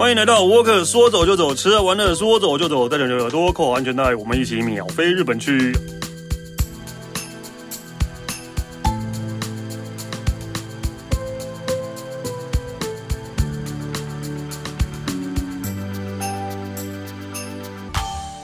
[0.00, 5.76] 欢迎来到沃克，说走就走，吃了玩乐说走就走，带着你的耳朵扣好安全带，我们一起秒飞日本去。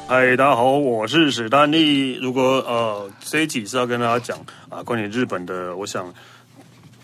[0.06, 2.16] 嗨，大家好，我是史丹利。
[2.16, 4.38] 如果呃这一集是要跟大家讲
[4.68, 6.12] 啊关于日本的，我想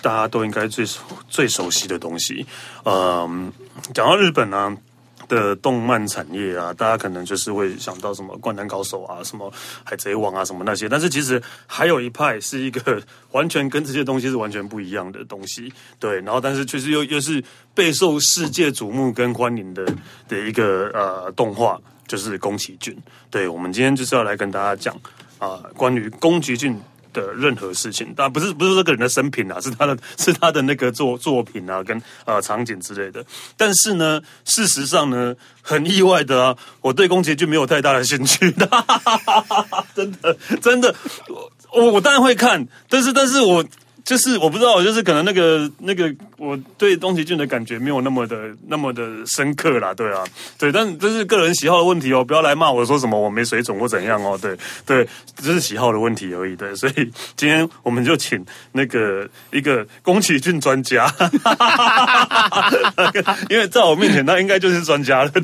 [0.02, 0.84] 大家都应该最
[1.28, 2.44] 最熟悉的东西。
[2.84, 3.52] 嗯，
[3.94, 4.76] 讲到日本呢、啊、
[5.28, 9.50] 的动漫产业啊，大家可能就是会想到什么《灌篮高手》啊、什么
[9.84, 10.88] 《海贼王》啊、什么那些。
[10.88, 15.72] 但是其实还有一派是一个完全跟这些东西是完全不一样的东西。
[15.98, 17.42] 对，然后但是确实又又是
[17.74, 19.86] 备受世界瞩目跟欢迎的
[20.28, 21.80] 的一个呃动画。
[22.04, 22.94] 就是宫崎骏，
[23.30, 24.94] 对，我们今天就是要来跟大家讲
[25.38, 26.78] 啊、呃，关于宫崎骏
[27.12, 33.24] 的任何事情，但不是不是这个人的生平啊， 是他的是他的那个作作品啊，跟呃场景之类的。
[33.56, 38.68] 但是呢，事实上呢，很意外的啊，我对宫崎骏没有太大的兴趣 的，
[39.94, 40.94] 真的真的，
[41.72, 43.64] 我我当然会看，但是但是我。
[44.04, 48.36] 就是我不知道，就是可能那个那个我对宫崎骏的感觉没有那么的
[48.66, 50.24] 那么的深刻啦，对啊，
[50.58, 61.06] 对，但这是个人喜好的问题哦，不要来骂我说什么我没水准或怎样哦，对对，这是喜好的问题而已，对，所以今天我们就请那个一个宫崎骏专家，
[63.48, 65.40] 因为在我面前他应该就是专家了，对，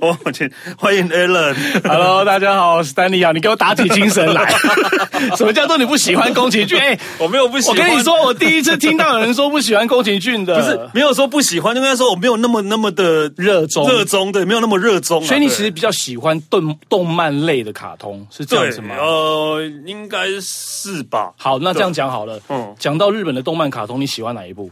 [0.00, 4.52] 我请欢迎 Alan，Hello，大家好，我是 Stanley 啊，你给我打起精神来，
[5.38, 6.78] 什么叫做你不喜欢宫崎骏？
[6.78, 7.69] 哎，我没有不喜。
[7.70, 18.96] 我跟你说，我第一次听到有人说不喜欢宫崎骏的，不是没有说不喜欢，应该说我没有那么那么的热衷，热衷对，没有那么热衷，所以你其实比较喜欢动动漫类的卡通，是这样子吗？
[18.98, 21.32] 呃，应该是吧。
[21.36, 24.70] 好，那这样讲好了，嗯，讲到日本的动漫卡通，你喜欢哪一部？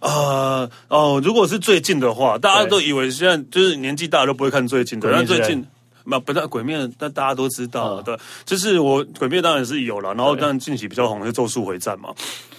[0.00, 5.64] 呃哦，如果是最近的话，大家都以为现在就是年纪大了都不会看最近的，但最近。
[6.04, 12.10] 那不但鬼灭，但大家都知道，嗯、对，就是我鬼灭当然是有了，然后当然近期比较红的是咒术回战嘛，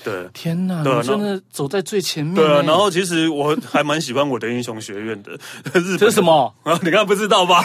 [0.03, 5.31] 对，天哪，对，真的走在最前面，对啊，然后其实我还蛮喜欢我的英雄学院的，
[5.73, 6.53] 日本这是什么？
[6.63, 7.63] 啊，你刚刚不知道吧？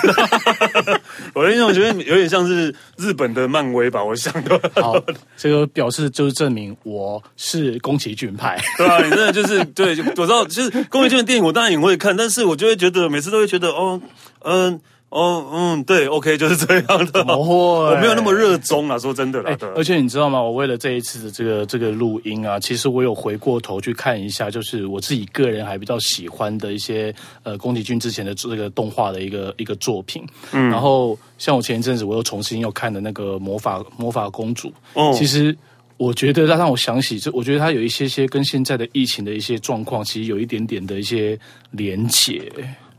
[1.34, 4.59] 我的英雄学院有点像是日本的漫威吧，我想的。
[4.76, 4.94] 好，
[5.36, 14.00] 这个表示就是证明我是宫崎骏派，对啊，你真的就是对，我知道，就是宫崎骏的电影我当然也会看，但是我就会觉得每次都会觉得哦，
[14.41, 14.81] 嗯、呃。
[15.09, 17.25] 哦，嗯，对，OK，就是这样的。
[17.39, 19.56] 我没有那么热衷啊，说真的啦。
[19.59, 20.43] 欸、而且你知道吗？
[20.43, 27.15] 我为了这一次的这个这个录音啊，其实我有回过头去看一下，就是我自己个人还比较喜欢的一些
[27.45, 30.27] 呃宫崎骏之前的这个动画的一个一个作品。
[30.53, 34.72] 嗯，然后像我前一阵子我又重新又看的那个魔法魔法公主。
[34.95, 35.56] 哦，其实
[35.99, 41.39] 我觉得它让我想起，就我觉得它有一些些跟现在的疫情的一些状况，其实有一点点的一些
[41.71, 42.53] 连结。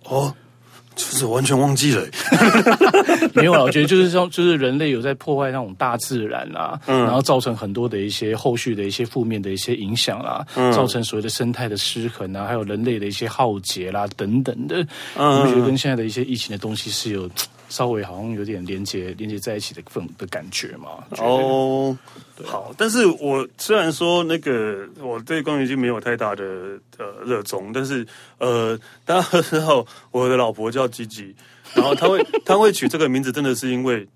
[0.05, 0.33] 哦。
[0.97, 2.03] 就是完全忘记了，
[3.33, 14.85] 没有啊，我觉得就是说，就是人类有在破坏那种大自然啊，嗯，然后造成很多的一些后续的一些负面的一些影响啦，嗯，造成所谓的生态的失衡啊，还有人类的一些浩劫啦等等的，
[15.15, 17.29] 嗯，我觉得跟现在的一些疫情的东西是有。
[17.69, 21.03] 稍微好像有点连接连接在一起的份的感觉嘛。
[21.17, 21.97] 哦，
[22.45, 26.43] 好，但是我虽然说那个我对宫崎骏没有太大的
[26.97, 28.05] 呃热衷，但是
[28.37, 31.35] 呃，大家知道我的老婆叫吉吉，
[31.75, 34.07] 然后她会她会取这个名字，真的是因为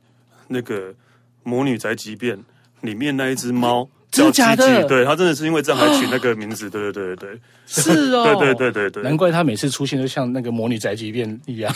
[0.48, 0.92] 那个
[1.44, 2.38] 《魔女宅急便》
[2.82, 3.90] 里面那一只猫。
[4.12, 4.84] 真的假的？
[4.84, 11.74] 对，他真的是因为这样才取那个名字，对对对对对，是哦， 对对对对对，难怪他每次出现都像那个魔女宅急便一样。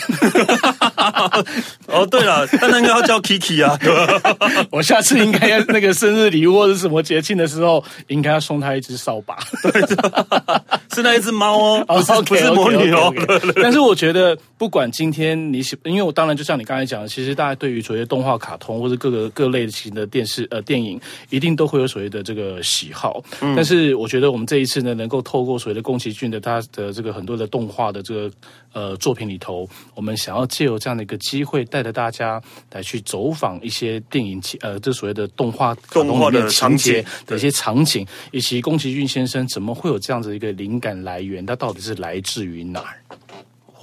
[1.86, 3.78] 哦，对了，但他应该要叫 Kiki 啊，
[4.70, 9.80] 我下次应该要那个生日礼物或者什么节庆的时候，应该要送他一只扫把，对，
[10.94, 13.10] 是那一只猫哦，不是不是魔女哦。
[13.62, 22.25] 但是我觉得，不管今天你喜，因为我当然就像你刚才讲的，其实大家对于所谓的动画、卡通或者各个各类型的电视呃电影，一定都会有所谓的。
[22.26, 23.22] 这个喜好，
[23.54, 28.30] 但是我觉得我们这一次呢，能够透过所谓的宫崎骏的他的这个很多的动画的这个
[28.72, 32.42] 呃作品里头，我们想要借由这样的一个机会，带着大家
[32.72, 42.98] 来去走访一些电影情呃，这所谓的动画动画的情节的一些场景，以及宫崎骏先生怎么会有这样子一个灵感来源，它到底是来自于哪儿？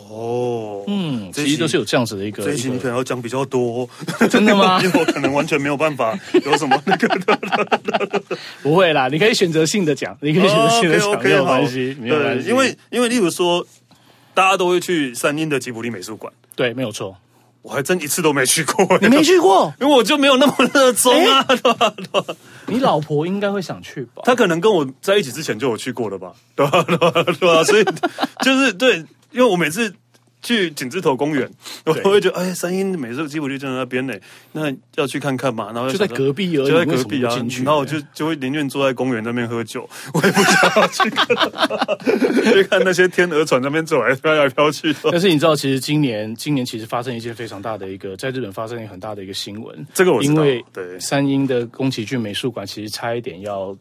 [0.10, 2.44] 哦，嗯，其实都是有这样子的一个。
[2.44, 3.88] 这一期你可能要讲比较多，
[4.30, 4.82] 真的吗？
[4.84, 8.22] 因为我可能完全没有办法有什么那个的。
[8.62, 12.50] 不会啦，你可以选择性的讲，你可以选择性的讲，没有关系，没有关系。
[12.50, 13.66] 因为因为例如说，
[14.34, 17.16] 大家都会去三鹰的吉卜力美术馆，对，没有错。
[17.62, 21.48] 我还真一次都没去过，你没去过， 因为我就没有那么热衷啊。
[22.68, 24.22] 你老婆应该会想去吧？
[24.26, 26.34] 她可能跟我在一起之前就有去过了吧？
[26.56, 26.84] 对吧？
[26.84, 26.98] 对
[27.48, 27.64] 吧？
[27.64, 27.86] 所以
[28.44, 29.04] 就是对。
[29.34, 29.94] 因为我每次。
[30.46, 31.50] 去景之头公园，
[31.86, 34.14] 我会觉得哎，三鹰美术吉普力就在那边呢，
[34.52, 34.64] 那
[34.96, 35.72] 要去看看嘛。
[35.74, 37.34] 然后就在隔壁而已，就在隔壁啊。
[37.64, 41.26] 然后我就就会宁愿坐在公园那边喝酒，我也不想要 去看，
[42.52, 44.94] 去看那些天鹅船那边走来飘来飘去。
[45.10, 49.88] 但是你知道，其实今年今年其实发生一件非常大的一个，在日本发生一个很大的一个新闻。
[49.94, 53.74] 这个我知道，因为对三鹰的宫崎骏美术馆其实差一点要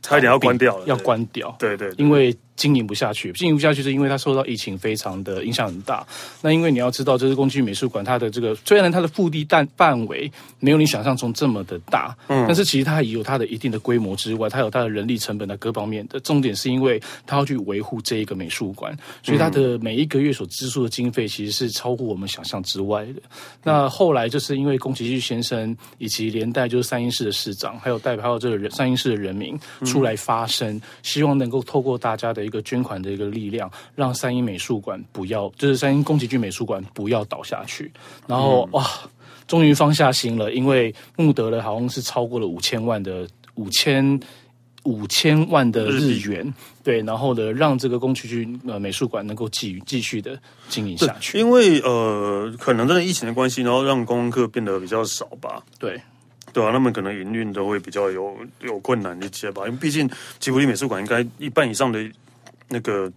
[0.00, 1.54] 差一点要关掉了，要关掉。
[1.58, 2.34] 对对，因为。
[2.58, 6.04] 经营不下去，经营不下去是因为它受到疫情非常的影响很大。
[6.42, 16.18] 那因为你要知道，这是宫崎骏美术馆，它的这个虽然它的腹地但范围没有你想象中这么的大，嗯，但是其实它也有它的一定的规模之外，它有它的人力成本的各方面的。
[16.20, 23.22] 重点是因为它要去维护这一个美术馆，所以它的每一个月所支出的经费其实是超乎我们想象之外的。
[23.62, 32.47] 那后来就是因为宫崎骏先生以及连带就是三鹰市的市长，还有代表这个人三鹰市的人民出来发声，希望能够透过大家的。
[32.48, 37.92] 一个捐款的一个力量，让三一美术馆不要，就是三一宫崎骏美术馆不要倒下去。
[38.26, 38.84] 然后、嗯、哇，
[39.46, 44.18] 终于放下心了，因为募得了好像是超过了五千万的五千
[44.84, 46.52] 五千万的日元，日
[46.82, 51.38] 对，然后呢，让这个宫崎骏呃美术馆能够继继续的经营下去。
[51.38, 55.62] 因为呃，可能真的疫情的关系，然后让观光客变得比较少吧。
[55.78, 56.00] 对。
[56.50, 60.08] 对啊，他们可能营运都会比较有有困难一些吧，因为毕竟
[60.40, 62.02] 吉卜力美术馆应该一半以上的。
[62.68, 63.10] 那个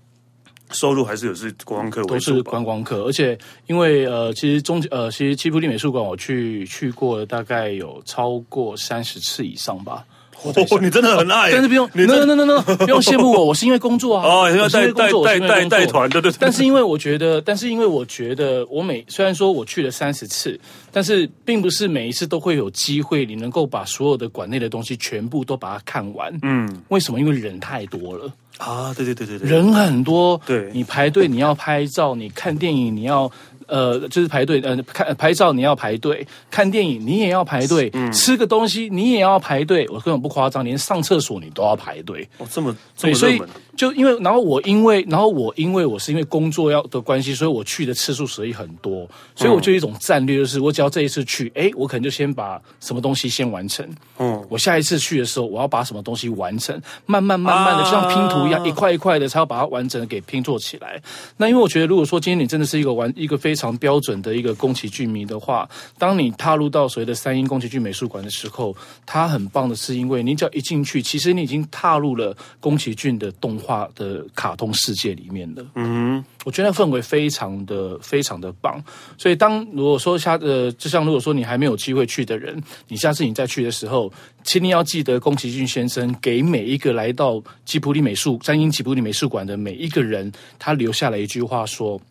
[0.71, 3.37] 收入还是有是观光客，都是观光客，而且
[3.67, 10.05] 因为呃，其实中呃，其实七浦地美术馆我去去过，大概有超过三十次以上吧。
[10.43, 16.31] 哦，你真的很爱，但是不用，no no no no，不用羡慕我，我是因为工作啊，哦，因为带带带带带团，对对。
[16.39, 20.59] 但是因为我觉得，但是因为我觉得，我每虽然说我去了三十次，
[20.91, 26.33] 但是并不是每一次都会有机会，你能够把所有的馆内的东西全部都把它看完。
[26.41, 27.19] 嗯，为什么？
[27.19, 28.31] 因为人太多了。
[28.57, 33.31] 啊，对对对对对，人很多，对，你排队，你要拍照，你看电影，你要。
[33.71, 42.27] 呃，就是排队，呃，看拍照你要排队，看电影你也要排队，嗯、吃个东西你也要排队，我根本不夸张，连上厕所你都要排队。
[42.37, 43.19] 哦，这么这么热门。
[43.19, 43.41] 所以
[43.77, 53.87] 就因为，然后我因为，然后我因为我是因为工作要的关系，所以我去的次数所以很多，所以我就有一种战略，就是我只要这一次去，哎，我可能就先把什么东西先完成。
[54.19, 61.01] 嗯，我下一次去的时候，我要把什么东西完成，慢慢慢慢的，就像拼图一样，一块一块的，才要把它完整的给拼做起来。
[61.37, 63.60] 那因为我觉得，如果说今天你真的是一个完一个非常。
[63.61, 65.69] 非常标准的一个宫崎骏迷的话，
[65.99, 68.75] 当你踏入到所谓的三鹰宫崎骏美术馆的时候，
[69.05, 75.63] 它很棒的是，因为你只要一进去，其实你已经踏入了宫崎骏的动画的卡通世界里面了。
[75.75, 78.83] 嗯，我觉得氛围非常的非常的棒。
[79.15, 84.11] 所以，当如果说下呃，就像如果说你还没有机会去的人，你下次你再去的时候，
[84.43, 92.01] 请你要记得宫崎骏先生给每一个来到吉卜力美术三鹰吉卜力美术馆的每一个人，他留下了一句话说。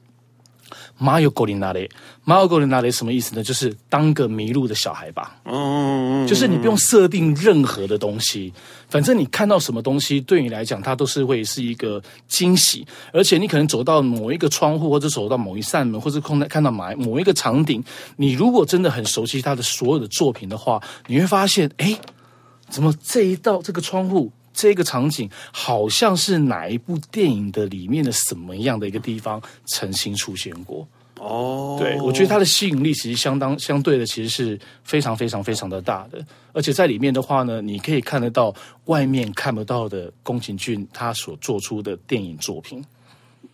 [0.98, 1.88] 马有狗林那里，
[2.24, 3.42] 马有狗林那里什么意思呢？
[3.42, 5.36] 就是当个迷路的小孩吧。
[5.44, 8.52] 嗯，就是你不用设定任何的东西，
[8.88, 12.86] 反正你看到什么东西，对你来讲，它都是会是一个惊喜。
[13.12, 17.82] 而且你可能走到某一个窗户，或者走到某一扇门，或者空看到某某一个场景，
[18.16, 21.98] 你如果真的很熟悉他的所有的作品的话，你会发现，哎，
[22.68, 24.32] 怎么这一道这个窗户？
[24.60, 30.86] 这个场景好像是哪一部电影的里面的什么样的一个地方曾经出现过
[31.18, 31.78] 哦？
[31.80, 36.22] 对，我觉得它的吸引力其实相当相对的，其实是非常非常非常的大的。
[36.52, 42.84] 而且在里面的话呢，你可以看得到外面看不到的宫崎骏他所做出的电影作品。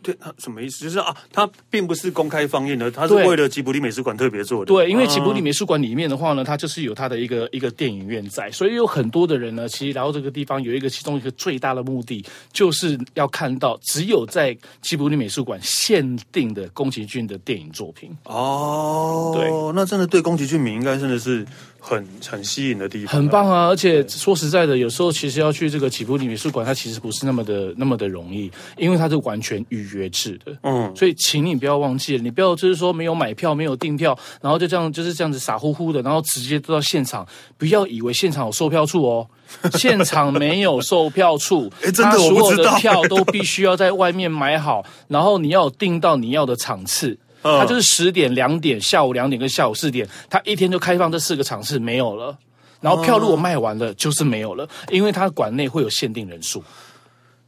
[0.06, 0.84] 对，他什么意思？
[0.84, 4.66] 就是啊，他并不是公开放映的，他是为了吉卜力美术馆特别做的。
[4.66, 18.16] 对，因为吉卜力美术馆里面的话呢，它就是有它的一个一个电影院在，所以有很多的人呢，其实来到这个地方有一个其中一个最大的目的，就是要看到只有在吉卜力美术馆限定的宫崎骏的电影作品。
[18.22, 21.44] 哦，对，那真的对宫崎骏迷应该真的是。
[21.88, 23.68] 很很吸引的地方，很棒啊！
[23.68, 30.56] 而且说实在的，有时候其实要去这个吉卜力美术馆，它其实不是那么的那么的容易，因为它是完全预约制的。
[30.64, 37.24] 嗯，所以请你不要忘记了，你不要就是说没有买票、没有订票，然后就这样就是这样子傻乎乎的，然后直接到现场，
[37.56, 39.28] 不要以为现场有售票处哦，
[39.74, 47.16] 现场没有售票处， 哎，真的，所有的票 都必须要在外面买好，然后你要订到你要的场次。
[47.58, 52.36] 他就是十点、两点、下午两点跟下午四点，他一天就开放这四个场次，没有了。
[52.80, 56.62] 然后票如果卖完了，就是没有了，因为他馆内会有限定人数。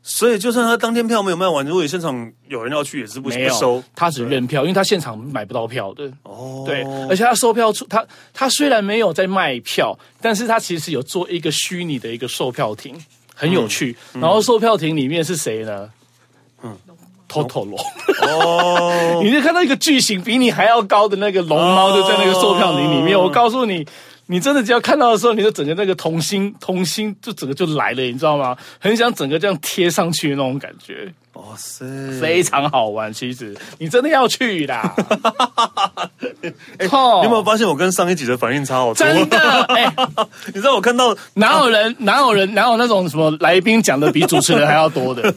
[0.03, 3.85] 所以就算他当天票没有卖完，如果现场有人要去，也是不，没有不收。
[3.95, 6.11] 他只认票，因为他现场买不到票的。
[6.23, 12.97] 哦，对，而且他售票处，他他虽然没有在卖票，但是他其实有做一个虚拟的一个售票亭，
[13.35, 13.95] 很有趣。
[14.15, 15.91] 然后售票亭里面是谁呢？
[16.63, 16.75] 嗯。
[17.29, 17.77] Totoro。
[18.23, 23.17] 哦， 你就看到一个巨型比你还要高的那个龙猫，就在那个售票亭里面。
[23.17, 23.27] Oh.
[23.27, 23.87] 我告诉你，
[24.27, 28.57] 你真的只要看到的时候，你就整个那个童心童心就整个就来了，你知道吗？
[28.81, 31.13] 很想整个这样贴上去的那种感觉。
[31.35, 31.85] 哇塞，
[32.21, 33.13] 非常好玩。
[33.13, 34.93] 其实你真的要去啦。
[36.43, 38.95] 欸、你有没有发现我跟上一集的反应差好多？
[38.95, 39.39] 真的，
[39.71, 39.95] 哎、欸，
[40.47, 45.33] 你知道我看到哪有人哪有人哪有那种什么来宾讲的比主持人还要多的？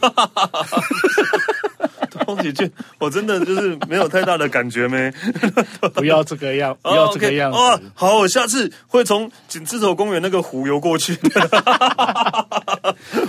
[2.34, 5.12] 宫崎骏， 我真的就是没有太大的感觉没。
[5.94, 7.58] 不要这个样， 不要这个样子。
[7.58, 11.18] 哦，好，我下次会从锦字头公园那个湖游过去。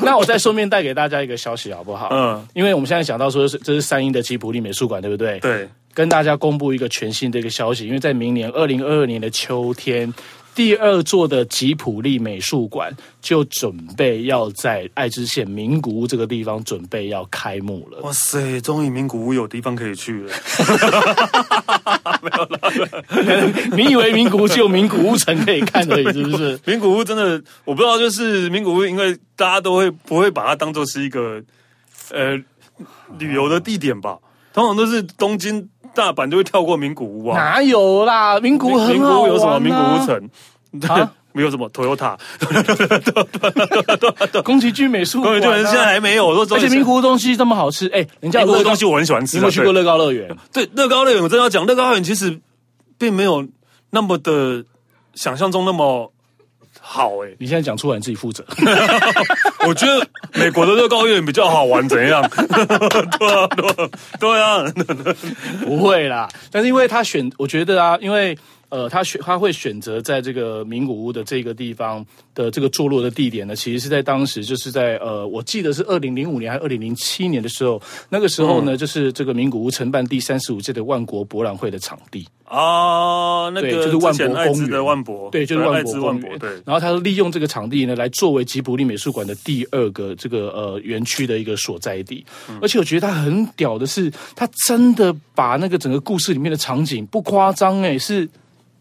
[0.01, 2.09] 那我再顺便带给大家一个消息，好不好？
[2.11, 5.39] 嗯，因为我们现在讲到说是这是三英的吉普力美术馆，对不对？
[5.39, 10.13] 对，跟大家公布一个全新的一个消息，因为在明年二零二二年的秋天。
[10.55, 17.99] 第二座的吉普力美术馆就准备要在爱知县名古屋这个地方准备要开幕了。
[18.01, 20.31] 哇塞，终于名古屋有地方可以去了。
[22.21, 22.59] 没有了，
[23.75, 26.59] 你以为名古屋只有名古屋城可以看而已，是不是？
[26.65, 31.41] 名古屋真的，我不知道，就是名古屋，因为大家都会不会把它当做是一个
[32.11, 32.37] 呃
[33.17, 34.17] 旅游的地点吧？
[34.53, 35.69] 通常都是东京。
[35.95, 37.37] 大阪就会跳过名古屋啊？
[37.37, 38.39] 哪有啦？
[38.39, 39.23] 名古屋很好啊。
[39.23, 39.59] 名古屋有什么？
[39.59, 40.29] 名古屋城
[40.89, 41.11] 啊？
[41.35, 42.15] 没有什么？Toyota。
[44.43, 46.29] 宫崎骏美术馆，宫崎骏现在还没有。
[46.29, 49.37] 而且名古屋东西这么好吃，哎，人家名古屋东西我很喜欢吃。
[49.37, 50.29] 你有去过乐高乐园？
[50.53, 52.39] 对，乐高乐园 我真的要讲，乐高乐园其实
[52.99, 53.43] 并没有
[53.89, 54.63] 那么的
[55.15, 56.12] 想象中那么。
[56.93, 58.45] 好哎、欸，你现在讲出来你自己负责。
[59.67, 62.21] 我觉得美国的乐高乐园比较好玩，怎样？
[63.17, 64.63] 对啊，对，对啊，
[65.65, 66.29] 不会啦。
[66.51, 68.37] 但是因为他选，我觉得啊，因为。
[68.73, 72.03] 呃，他选他会选择在这个名古屋的这个地方
[72.33, 86.49] 的这个坐落的地点呢，其实是在当时就是在呃，我记得是二零零五年还是二零零七年的时候，那个时候呢，嗯、就是这个名古屋承办第三十五届的万国博览会的场地啊，那个就是万博公园的万博，对，就是万博公园，对。
[86.65, 98.27] 然后他利用这个场地呢，来作为吉卜力美术馆的第二个这个呃园区的一个所在地，嗯、而且我觉得他很屌的是，他真的把那个整个故事里面的场景不夸张哎，是。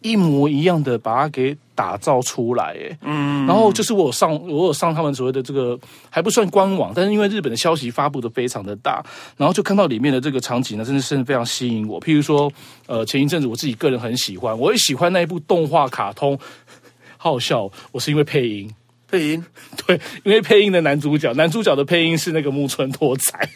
[0.02, 5.78] 一模一样的把它给打造出来，哎，嗯，然后就是我有上我有上他们所谓的这个
[6.10, 9.02] 还不算官网，但是因为日本的消息发布的非常的大，
[9.36, 12.00] 然后就看到里面的这个场景呢，真的是非常吸引我。
[12.00, 12.52] 譬如说，
[12.86, 16.38] 呃，前一阵子我自己个人很喜欢，我也喜欢那一部动画卡通，
[17.16, 18.70] 好好笑，我是因为配音，
[19.08, 19.44] 配音，
[19.86, 23.48] 对，因为配音的男主角，男主角的配音是那个木村拓哉，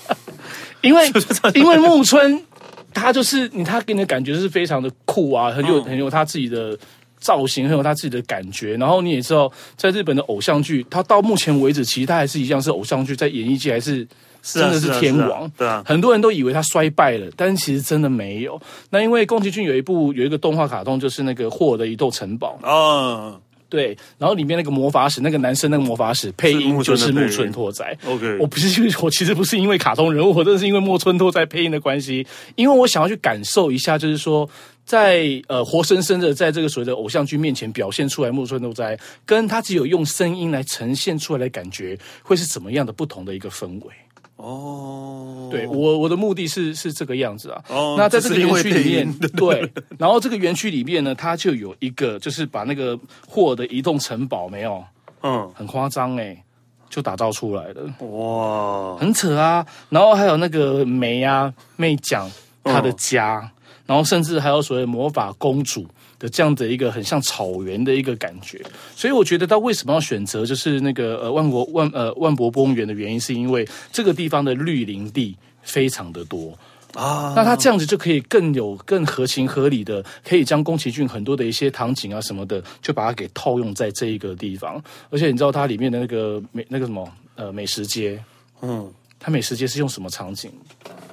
[0.82, 1.10] 因为
[1.54, 2.44] 因为木村。
[2.92, 6.78] 他就是你，他给你的感觉是非常的酷啊，很有很有他自己的
[7.18, 8.76] 造型，很有他自己的感觉。
[8.76, 14.06] 然后你也知道，在日本的偶像剧，他到目前为止，其实他还是一样是偶像剧，在演艺界还是
[14.42, 15.50] 真的是天王。
[15.56, 18.60] 对啊，很多人都以为他衰败了，但是其实真的没有。
[18.90, 23.38] 那因为宫崎骏有一部有一个动画卡通，就是那个《霍尔的移动城堡》啊。
[23.70, 27.96] 对，然后里面那个魔法使，那个男生那个魔法使配音就是木村拓哉。
[28.04, 34.46] OK，我不是因为我其实不是因为卡通人物，我真的是因为木村拓哉配音的关系，因为我想要去感受一下，就是说
[34.84, 43.92] 在呃活生生的在这个所谓的偶像剧面前表现出来木村拓哉，跟他只有用声音来呈现出来的感觉，会是怎么样的不同的一个氛围。
[44.42, 47.62] 哦，对我我的目的是是这个样子啊。
[47.68, 54.82] 哦，那在这个园区里面，对，然后这个园区里面呢，它就有一个，就是把那个霍尔的移动城堡没有，
[55.22, 56.42] 嗯，很夸张哎，
[56.88, 59.66] 就打造出来的，哇，很扯啊。
[59.90, 62.30] 然后还有那个梅啊，妹讲
[62.64, 63.50] 她的家，嗯、
[63.86, 65.86] 然后甚至还有所谓魔法公主。
[66.20, 68.62] 的这样的一个很像草原的一个感觉，
[68.94, 76.56] 所以我觉得他为什么要选择就是那个呃万国万呃万博公园的原因，是因为这个地方的绿林地非常的多。
[76.94, 88.20] 啊，那他这样子就可以更有更合情合理的，可以将宫崎骏很多的一些场景啊什么的，就把它给套用在这一个地方，而且你知道它里面的那个美那个什么呃美食街，
[88.60, 90.50] 嗯，它美食街是用什么场景？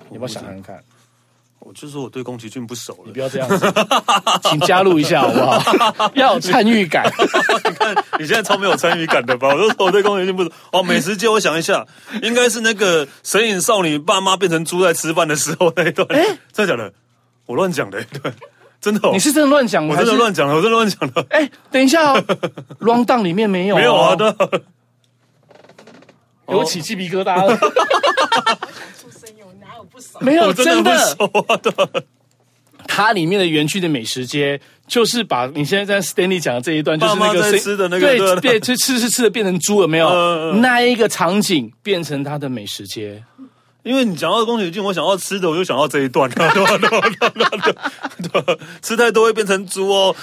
[0.09, 0.83] 你要不要想看看？
[1.67, 3.73] 我就说我对宫崎骏不熟了，你不要这样子，
[4.43, 6.09] 请加入一下好不好？
[6.15, 7.03] 要有参与感。
[7.65, 9.49] 你看你现在超没有参与感的吧？
[9.49, 10.51] 我就说我对宫崎骏不熟。
[10.71, 11.85] 哦，美食街，我想一下，
[12.23, 16.07] 应该是那个《神隐少女》爸妈变成猪在吃饭的时候那一段。
[16.53, 16.93] 真的假的？
[17.47, 18.31] 我乱讲的，对，
[18.79, 19.11] 真的、哦。
[19.11, 21.25] 你是真的乱讲，我真的乱讲了，我真的乱讲了。
[21.31, 22.23] 哎、欸，等一下哦，
[22.79, 24.33] rundown 里面没有、哦，没有啊的。
[26.47, 27.59] 给我起鸡皮疙瘩了。
[30.19, 31.17] 没有真的，
[32.87, 40.53] 它里面的园区的美食街，就是把你现在在 Stanley 讲的这一段，就是那个吃的那个，对，变吃吃吃吃的变成猪了没有？
[40.53, 43.23] 那一个场景变成它的美食街，
[43.87, 46.77] 因为你讲到宫崎骏，我想到吃的，我就想到这一段， 对吧？
[46.77, 47.09] 对吧？
[47.33, 48.43] 对吧？
[48.45, 50.15] 对，吃太多会变成猪哦。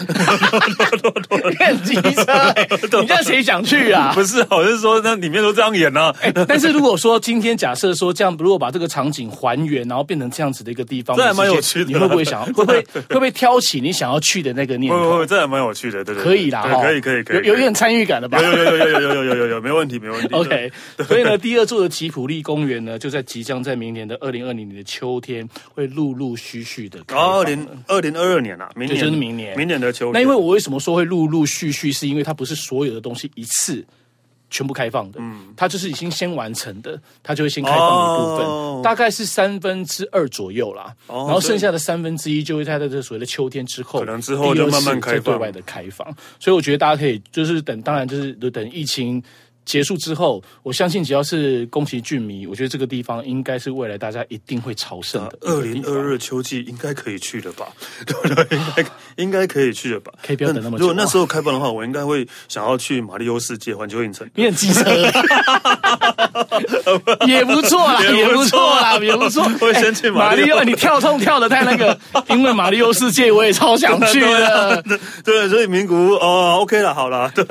[1.59, 2.55] 变机车，
[3.01, 4.13] 你这样谁想去啊？
[4.15, 6.13] 不是，我是说那里面都这样演呢。
[6.47, 11.91] 但是如果说今天假设说这样，如果把这个场景还原，然后变成这样子的一个地方，这还蛮有趣的。
[11.91, 12.47] 你会不会想要？
[12.47, 14.99] 会不会会不会挑起你想要去的那个念头？
[15.13, 16.23] 会会，这还蛮有趣的，对对。
[16.23, 18.41] 可以啦，可以可以可以，有有点参与感了吧？
[18.43, 20.29] 有有有有有有有有有，没问题没问题。
[20.35, 20.71] OK，
[21.07, 27.17] 所以呢，第二座的吉普力公园呢，就在即将在明年的二零二零年的秋天，会陆陆续续的开。
[27.17, 28.99] 二零二零二二年啊，明年。
[28.99, 30.13] 就是明年，明年的秋天。
[30.15, 33.85] 那因为我为什么说会陆陆续续，是因为它不是所有的东西一次
[34.51, 45.23] 全部开放的，嗯，它就是已经先完成的，它就会先开放一部分，哦、大概是三分之二左右啦，哦、然后剩下的三分之一就会在这所谓的秋天之后，可能之后就慢慢开放。
[45.23, 46.07] 对外的开放，
[46.39, 49.23] 所以我觉得大家可以就是等，当然就是等疫情。
[49.65, 55.39] 结束之后，我相信只要是宫崎骏迷，我觉得这个地方应该是未来大家一定会朝圣的。
[55.41, 57.67] 二零二二秋季应该可以去的吧？
[58.07, 58.59] 对不对？
[58.59, 58.85] 应该
[59.17, 60.13] 应该可以去的吧？
[60.23, 60.83] 可以不要等那么久。
[60.83, 64.29] 如果那时候开放的话，我应该会想要去马里欧世界环球影城。
[64.35, 64.85] 你很机车，
[67.27, 69.43] 也不错啦，也不错啦，也不错。
[69.63, 74.85] 我先去马里欧，你跳痛跳的太那个，因为马里欧世界我也超想去的。
[75.25, 77.43] 对，所以名古屋哦，OK 了，好了，对，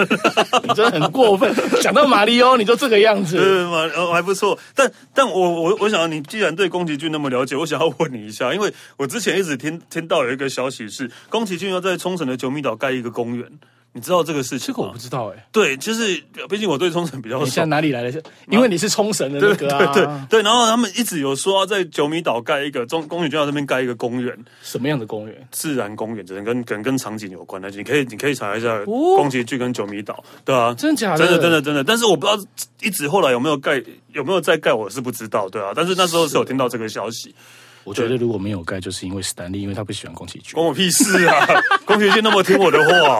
[0.67, 1.51] 你真的很过分，
[1.81, 2.02] 讲到。
[2.07, 13.47] 马里奥，你就这个样子，对马哦还不错，但但我我我想，你既然对宫崎骏那么了解，我想要问你一下，因为我之前一直听听到有一个消息是，宫崎骏要在冲绳的九米岛盖一个公园。
[13.93, 14.67] 你知道这个事情？
[14.67, 15.43] 这个我不知道哎、欸。
[15.51, 17.45] 对，就是毕竟我对冲绳比较熟。
[17.45, 18.23] 你像哪里来的？
[18.49, 19.77] 因为你是冲绳的那个啊。
[19.77, 24.37] 对对对，对，然后他们一直有说要在九米岛盖一个中宫崎骏这边盖一个公园。
[24.61, 25.47] 什么样的公园？
[25.51, 27.69] 自然公园，只能跟跟跟场景有关的。
[27.69, 31.19] 你可以你可以查一下宫崎骏跟九米岛，对啊，真的假的？
[31.19, 31.83] 真的真的真的。
[31.83, 32.43] 但是我不知道
[32.81, 33.81] 一直后来有没有盖，
[34.11, 35.71] 有没有再盖，我是不知道，对啊。
[35.75, 37.35] 但是那时候是有听到这个消息。
[37.83, 40.53] 我觉得如果没有盖，就是因为史丹利，因为他不喜欢宫崎骏。
[40.53, 41.45] 关我屁事啊！
[41.85, 43.19] 宫崎骏那么听我的话，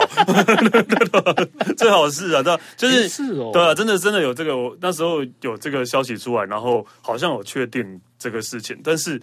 [1.77, 9.21] 最好是啊，对，就是是哦，对啊，真的真的有这个，那时候有这个消息出来，然后好像有确定这个事情，但是。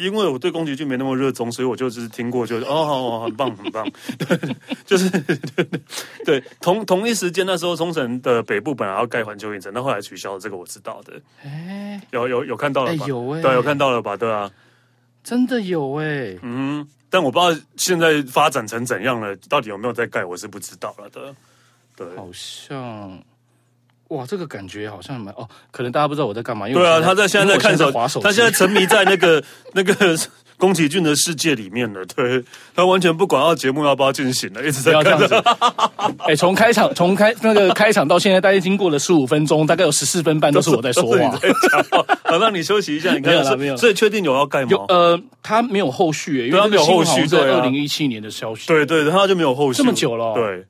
[0.00, 3.86] 因为我对宫崎骏没那么热衷，所以我就只是听过，就是哦，哦，很棒，很棒，
[4.18, 5.66] 对，就是对，
[6.24, 11.20] 对，同同一时间那时候，冲绳的北部本来要盖环球影城，但后来取消了，这个我知道的。
[11.42, 13.06] 哎，有有有看到了吧？
[13.06, 14.16] 有哎，对，有看到了吧？
[14.16, 14.50] 对啊，
[15.22, 21.34] 真的有哎，嗯，但我不知道现在发展成怎样了，到底有没有在盖，我是不知道了的。
[21.96, 23.22] 对，好像。
[24.10, 26.68] 哇，这个感觉好像蛮哦，可能大家不知道我在干嘛。
[26.68, 29.42] 因为对啊，他在现在在看手，他现在沉迷在那个
[29.72, 29.94] 那个
[30.56, 32.04] 宫崎骏的世界里面了。
[32.06, 32.42] 对，
[32.74, 35.16] 他完全不管要节目要不要进行了，一直在看。
[36.26, 41.30] 哎，从开场从开那个开场到现在，大概经过了十五分钟，大概有十四分半都是我在说话。
[42.24, 43.14] 好，让你休息一下。
[43.14, 43.76] 你看，没有了，没有。
[43.76, 44.68] 所以确定有要盖吗？
[44.72, 48.66] 有，呃，他没有后续，因为他没有后续，在二零一七年的消息。
[48.66, 50.34] 对对，他就没有后续，这么久了。
[50.34, 50.66] 对，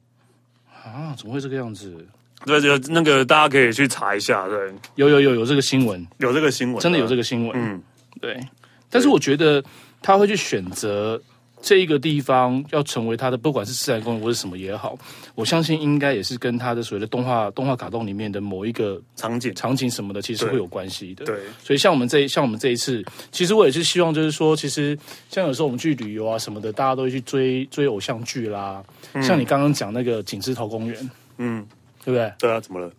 [0.84, 2.06] 啊，怎么会这个样子？
[2.44, 7.82] 对，就那个大家可以去查一下，对，有有有有这个新闻，有这个新闻，真的有这个新闻，嗯，
[8.20, 8.40] 对。
[8.88, 9.62] 但是我觉得
[10.02, 11.20] 他会去选择
[11.62, 14.98] 这一个地方，要成为他的，不管是自然公园或者什么也好，
[15.34, 21.26] 我相信应该也是跟他的所谓的动画动画卡通里面的某一个场景场景什么的，其实会有关系的。
[21.26, 24.98] 对，所以像我们这像我们这一次，其实我也是希望，就是说，其实
[25.28, 31.64] 像有时候我们去旅游啊什么的，大家都会去追追偶像剧啦，嗯、像你刚刚讲那个景芝头公园，嗯。
[32.04, 32.32] 对不对？
[32.38, 32.90] 对啊，怎么了？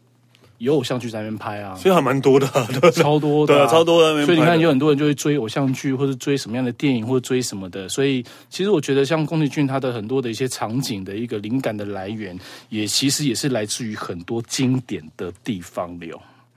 [0.60, 2.46] 有偶像剧在那边拍啊，所以还蛮多的，
[2.94, 4.24] 超多的，对，超多的。
[4.28, 7.90] 所以你看，有很多人就会追偶像剧，或者追什么样的电影，或者追什么的。
[7.90, 16.06] 所以，其实我觉得，像宫崎骏他的很多的一些场景的一个灵感的来源，也其实也是来自于很多经典的地方的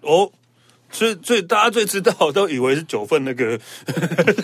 [0.03, 0.31] 哦。
[0.91, 3.59] 所以，所以大家最知道都以为是九份那个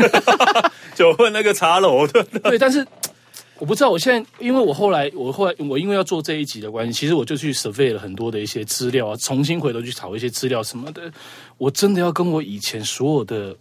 [0.96, 2.86] 九份那个茶楼，对对，但是。
[3.60, 11.12] 我不知道，我现在因为我后来我后来我因为要做这一集的关系，其实我就去 survey 了很多的一些资料啊，重新回头去找一些资料什么的。
[11.58, 13.54] 我真的要跟我以前所有的，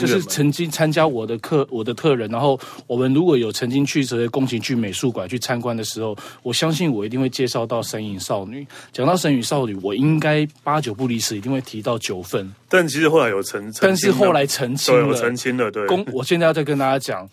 [0.00, 8.66] 就是曾经参加我的客我的客人，然后我们如果有曾经去这些宫崎骏美术馆去参观的时候，我相信我一定会介绍到神隐少女。
[8.92, 12.50] 讲到神隐少女，我应该八九不离十，一定会提到九份。
[12.70, 15.70] 但其实后来有澄，但是后来澄清了，澄清了。
[15.70, 17.28] 对，公，我现在要再跟大家讲。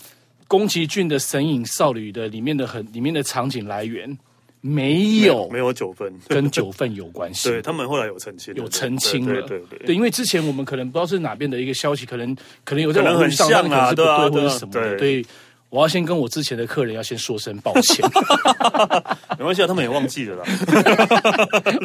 [0.51, 4.17] 宫崎骏的《神隐少女》的里面的很里面的场景来源
[4.59, 5.71] 没有没有。
[5.71, 12.35] 九份 跟九份有关系，对他们后来有澄清，有澄清了，对对对，对，因为之前我们可能不知道是哪边的一个消息，可能
[12.65, 15.25] 可能有在网络上，可能是不对或者什么的，对，
[15.71, 18.05] 我要先跟我之前的客人要先说声抱歉，
[19.39, 20.43] 没关系啊，他们也忘记了啦。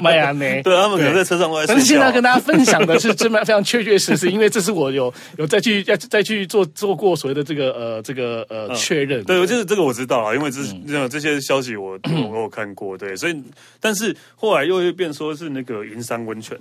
[0.03, 1.65] 没啊没，对他们可能在车上在。
[1.69, 9.23] 但是现在跟大家分享的是真的非常确确实实，因为这是我有有再去要再去做做过所谓的这个呃这个呃确认。
[9.23, 11.97] 对，就是这个我知道啊，因为这这这些消息我
[12.33, 13.41] 我有看过，对，所以
[13.81, 16.59] 但是后来又又变说是那个银山温泉。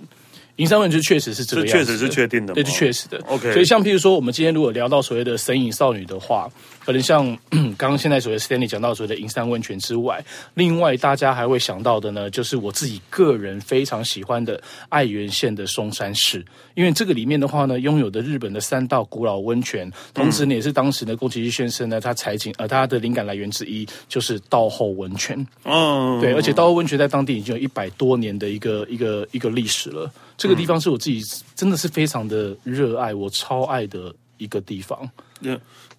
[0.56, 3.20] 银山温泉确实是这个样子，确实是确定的，对，是确实的。
[3.26, 6.50] OK，所以像譬如说，我们今天如果聊到所谓的神隐少女的话，
[6.84, 7.26] 可能像
[7.76, 16.42] 刚刚现在所谓 Stanley 讲到所谓的银山温泉之外，另外大家还会想到的呢，就是我自己个人非常喜欢的爱媛县的松山市，
[16.74, 25.36] 因为这个里面的话呢，拥有的日本的三道古老温泉，同时呢也是当时的宫崎骏先生呢他采景呃他的灵感来源之一，就是道后温泉。
[25.64, 26.20] 嗯，oh.
[26.22, 30.10] 对，而且道后温泉在当地已经有一百多年的一个一个一个历史了。
[30.36, 31.22] 这个地方是我自己
[31.54, 35.08] 真的是非常的热爱，我超爱的一个地方。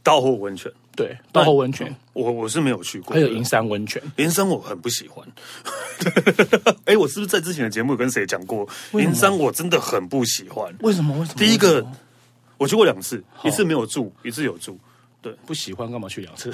[0.03, 3.13] 道后温泉，对，道后温泉，我我是没有去过。
[3.13, 5.27] 还有银山温泉，银山我很不喜欢。
[6.85, 8.65] 哎，我是不是在之前的节目跟谁讲过？
[8.93, 10.73] 银山我真的很不喜欢。
[10.79, 11.13] 为什么？
[11.19, 11.35] 为什么？
[11.37, 11.85] 第一个，
[12.57, 14.79] 我去过两次，一次没有住，一次有住。
[15.21, 16.53] 对，不喜欢干嘛去两次？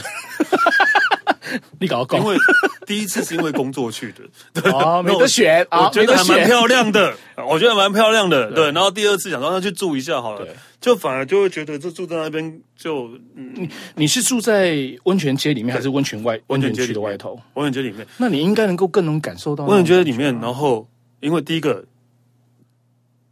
[1.79, 2.37] 你搞搞，因 为
[2.85, 4.23] 第一次是因为工作去的，
[4.61, 4.71] 对，
[5.03, 7.15] 没得选，我觉得还蛮漂亮的，
[7.47, 8.71] 我觉得蛮漂亮的，对。
[8.71, 10.47] 然后第二次想说那去住一下好了，
[10.79, 17.39] 就反而就会觉得这住在那边就，你你是住在温泉街里面还是温泉外温泉区的外头？
[17.55, 20.33] 温泉街里面，那你应该能够更能感受到温泉街里面。
[20.39, 20.87] 然后
[21.19, 21.85] 因为第一个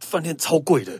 [0.00, 0.98] 饭店超贵的，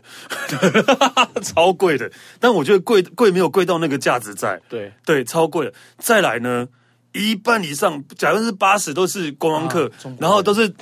[1.41, 5.73] 超贵的，但我觉得贵贵没有贵到那个价值在，对对，超贵的。
[5.97, 6.67] 再来呢？
[7.13, 10.73] 一半以上，百分之八十都是观光客，啊、然后都是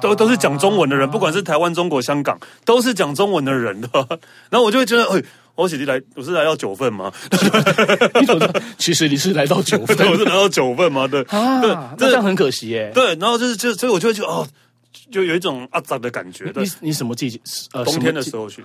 [0.00, 3.88] 都都是讲中文的人，啊、不管是台湾、中国、香港，都是讲中文的人的。
[4.50, 5.22] 然后我就会觉得，哎，
[5.54, 7.12] 我姐弟来，我是来到九份吗？
[8.20, 11.08] 你怎么其实你是来到九份， 我是来到九份吗？
[11.08, 11.60] 对，啊、
[11.96, 12.92] 对，这样很可惜耶。
[12.94, 14.46] 对，然后就是就所以我就会觉得，哦，
[15.10, 16.52] 就有一种阿杂的感觉。
[16.54, 17.40] 你你什么季节？
[17.72, 18.62] 呃，冬天的时候去。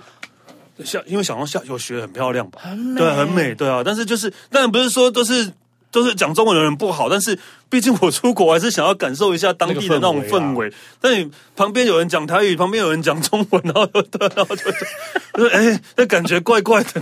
[0.83, 2.59] 下因为想要下有雪很漂亮吧？
[2.61, 3.81] 很美，对，很美，对啊。
[3.85, 5.53] 但是就是，但不是说都是。
[5.95, 10.69] 都是讲中文的人不好，但是毕竟我出国还是想要感受一下当地的那种氛围。
[10.99, 14.65] 但你旁边有人讲台语，旁边有人讲中文，然后对，然后就
[15.37, 17.01] 就哎，那感觉怪怪的，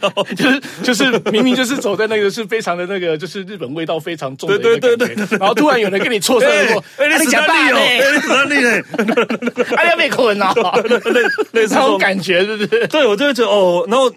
[0.00, 7.78] 然后就是就是明明就是走在那个是非常的那个就是日本味道非常重的对对对对，然后突然有人跟你错身而过，哎，你讲大力哦，
[8.12, 8.84] 你讲力嘞，
[9.76, 10.52] 哎呀，被困了，
[11.52, 12.88] 那种感觉是不是？
[12.88, 14.12] 对，我就会觉得哦，然后。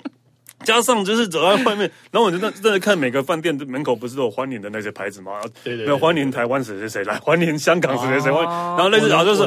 [0.66, 5.40] 加上就是走在外面， 然后我就在在看每个饭店的门口不是都有欢迎的那些牌子吗？
[5.64, 9.46] 对对，欢迎台湾谁谁谁来，欢迎香港谁谁谁，然后类似，然后就是，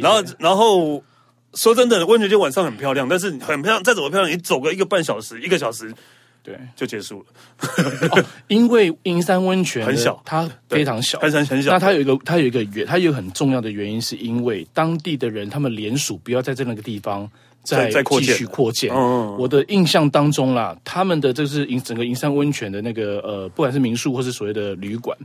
[0.00, 1.02] 然后然后
[1.54, 5.92] 说真的，温泉街晚上很漂亮，但是很漂亮，再怎么漂亮，你走个一个半小时、一个小时，
[6.42, 8.22] 对，就结束了。
[8.48, 11.70] 因为银山温泉很小，它非常小，很小很小。
[11.72, 17.30] 那它有一个，它有一个原，它有很重要的原因，是因为当地的人他们联署，不要在这那个地方。
[17.64, 25.16] 再继续扩建，我的印象当中啦，他们的这是银整个银山温泉的那个呃，不管是民宿或是所谓的旅馆，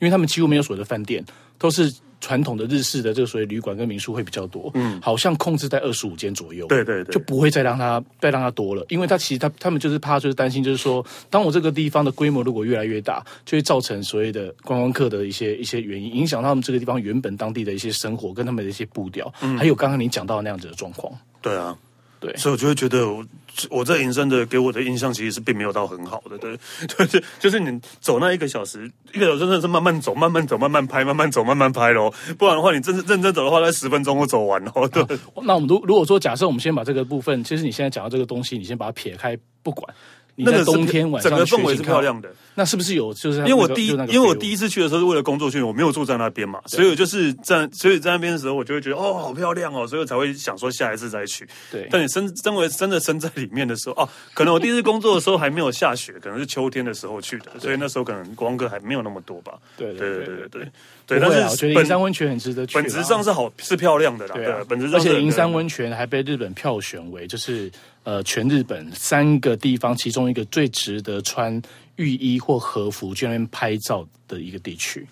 [0.00, 1.24] 因为他们几乎没有所谓的饭店，
[1.58, 21.12] 都是传统的日式的这个所谓旅馆跟民宿会比较多，嗯，好像控制在二十五间左右，对对对，就不会再让它再让它多了，因为他其实他他们就是怕就是担心就是说，当我这个地方的规模如果越来越大，就会造成所谓的观光客的一些一些原因，影响他们这个地方原本当地的一些生活跟他们的一些步调，嗯，还有刚刚你讲到的那样子的状况。
[21.42, 21.76] 对啊，
[22.18, 23.24] 对，所以我就会觉得我
[23.70, 26.56] 我在银山的给我的印象其实是并没有到很好的，对，
[26.88, 32.12] 就是就是你走那一个小时，一个小时真的是慢慢走，慢慢走，慢慢拍，慢慢走，慢慢拍咯。
[32.38, 34.72] 不然的话，你真认真走的话，那十分钟我走完了。
[34.92, 35.04] 对，
[35.42, 39.94] 那我们如如果说假设我们先把这个部分，其实你现在讲到这个东西，你先把它撇开不管。
[40.38, 43.38] 你在冬天晚上整个氛围是漂亮的，那是不是有就是？
[43.40, 51.46] 因为我第一，因为我第一次去的时候是为了工作去，我没有住在那边嘛，所以我就是在，所以在那边的时候，我就会觉得哦，好漂亮哦，所以我才会想说下一次再去。
[51.70, 59.52] 对，但你身真为真的身在里面的时候，哦，可能我第一次工作的时候还没有下雪，可能是秋天的时候去的，所以那时候可能光哥还没有那么多吧。
[59.76, 61.20] 对对对对对对。
[61.20, 64.34] 但是我觉得银山温泉很值得去，本质上是好是漂亮的啦。
[64.34, 67.70] 对，本质上，而且银山温泉还被日本票选为就是。
[68.06, 71.60] 呃，全日本三个地方，其中一个最值得穿
[71.96, 75.06] 浴衣或和服去那边拍照的一个地区。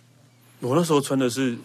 [0.61, 1.57] 我那时候穿的是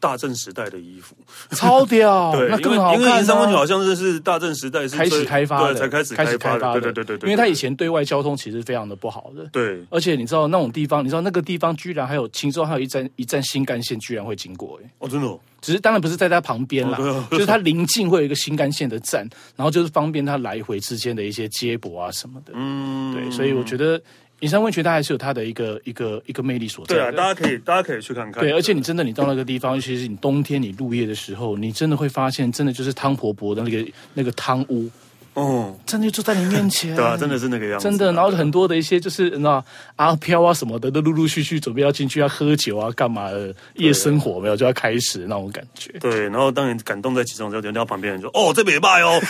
[0.00, 1.16] 大正时代的衣服，
[1.50, 2.30] 超屌。
[2.36, 6.80] 对，那更好看啊，因为银山温泉好像是是大正时代是开始开发的，才开始开始开发的。
[6.80, 9.44] 对对对对，因为它以前对外交通其实非常的不好的。
[9.52, 15.38] 对，而且你知道那种地方，你知道那个地方居然还有青州还有一站一站新干线居然会经过，哎，哦，真的哦。
[15.60, 22.52] 只是当然不是在它旁边啦，哦啊、 就是它临近会有一个新干线的站，然后就是方便它来回之间的一些接驳啊什么的。
[22.54, 24.00] 嗯，对，所以我觉得
[24.40, 26.94] 银山温泉它还是有它的一个一个一个魅力所在。
[26.94, 28.42] 对啊，大家可以大家可以去看看。
[28.42, 34.90] 对，而且你真的你到那个地方，尤其是你冬天你入夜的时候，你真的会发现，真的就是汤婆婆的那个那个汤屋。
[35.38, 38.12] 哦，真的就坐在你面前， 对啊，真的是那个样子，真的。
[38.12, 39.62] 然后很多的一些就是那
[39.96, 45.92] 阿飘啊什么的，都陆陆续续准备要进去要喝酒啊，干嘛的夜生活没有就要开始那种感觉。
[46.00, 49.20] 对，然后当你感动在其中之后，听到旁边人说：“哦，这边也拜哦。”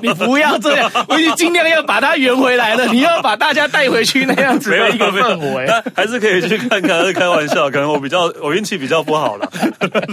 [0.00, 2.86] 你不要这样，我已经尽量要把它圆回来了。
[2.86, 7.02] 你要把大家带回去那样子的一个氛围，还是可以去看看。
[7.04, 9.50] 是开玩笑，可能我比较 我运气比较不好了。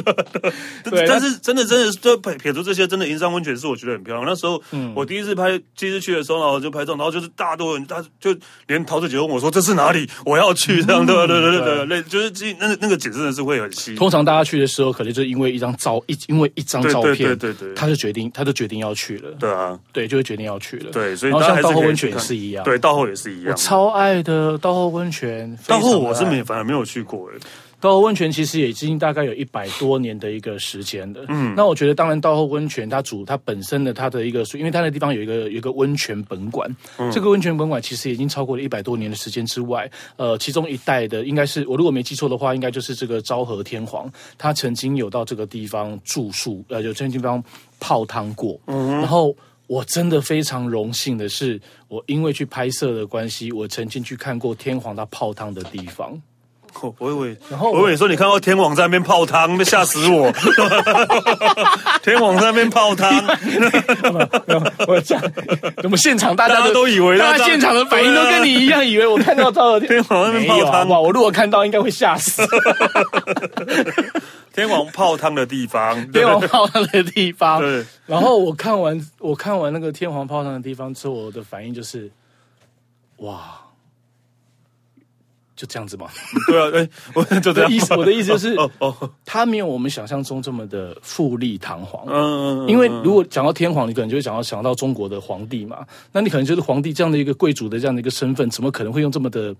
[0.89, 4.25] 对，但是真的真的就撇撇除这些，真的银山温泉是我觉得很漂亮。
[4.25, 5.59] 那时候，嗯，我第一次拍。
[5.77, 8.35] 第一次去的时候，然后就拍照，然后就是大多人，他就
[8.67, 10.09] 连陶子姐问我说：“这是哪里？
[10.25, 13.97] 我要去。”这样对对对对对，那就是那那个景真的是会很吸引。
[13.97, 19.31] 通常大家去的时候，可能就因为一张照一因为一张照片，对对对，他就决定他就决定要去了。
[19.39, 20.91] 对啊，对，就会决定要去了。
[20.91, 23.51] 对，所以然后像稻后温泉也是一样，对，稻后也是一样。
[23.51, 27.39] 我超爱的稻后温泉，稻后我是没反而没有去过哎。
[27.79, 31.23] 稻后温泉其实也已经大概有一百多年的一个时间了。
[31.29, 47.41] 嗯，那我觉得当然稻后温泉它主它本身的它的一个，因为它那地方有一个有一个温泉本馆，嗯、这个温泉本馆其实已经超过了一百多年的时间之外，呃，其中一代的应该是我如果没记错的话，应该就是这个昭和天皇，他曾经有到这个地方住宿，呃，有这个地方
[47.79, 48.59] 泡汤过。
[48.65, 49.33] 嗯，然后
[49.67, 56.21] 我真的非常荣幸的是，我因为去拍摄的关系，我曾经去看过天皇他泡汤的地方。
[56.97, 60.31] 我以为，然后我以为说你看到天王在那边泡汤，那吓死我！
[62.01, 63.11] 天王在那边泡汤，
[64.87, 65.21] 我讲，
[65.83, 70.87] 我们现场大家都，都以为，大家现场的反应都跟你一样，以为我看到昭和天王在那边泡汤。
[70.89, 72.43] 哇，我如果看到，应该会吓死。
[74.53, 77.59] 天王泡汤的地方，天王泡汤的地方。
[77.61, 77.85] 对。
[78.05, 82.09] 然后我看完，我看完那个天王泡汤的地方之后，我的反应就是，
[83.17, 83.61] 哇。
[85.59, 86.07] 就这样子吗？
[86.47, 87.69] 对啊，对，我 就这样。
[87.69, 92.05] 意思，我的意思就是，哦哦，他没有我们想象中这么的富丽堂皇。
[92.07, 92.65] 嗯。
[92.69, 95.85] 因为如果讲到天皇，你可能就会想到想到中国的皇帝嘛。
[96.13, 99.53] 那你可能就是皇帝这样的一个贵族的这样的一个身份，怎么可能会用这么的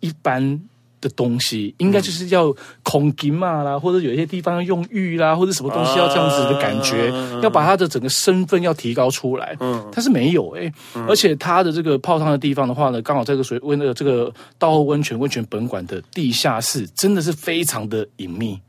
[0.00, 0.60] 一般？
[1.00, 9.56] 的东西应该就是要孔金嘛啦，或者有一些地方要用玉啦，或者什么东西要这样子的感觉，啊、要把他的整个身份要提高出来。
[9.60, 18.60] 嗯，但是没有哎、欸，嗯、而且他的这个泡汤的地方的话呢，刚好在这个水温的这个稻后温泉温泉本馆的地下室，真的是非常的隐秘。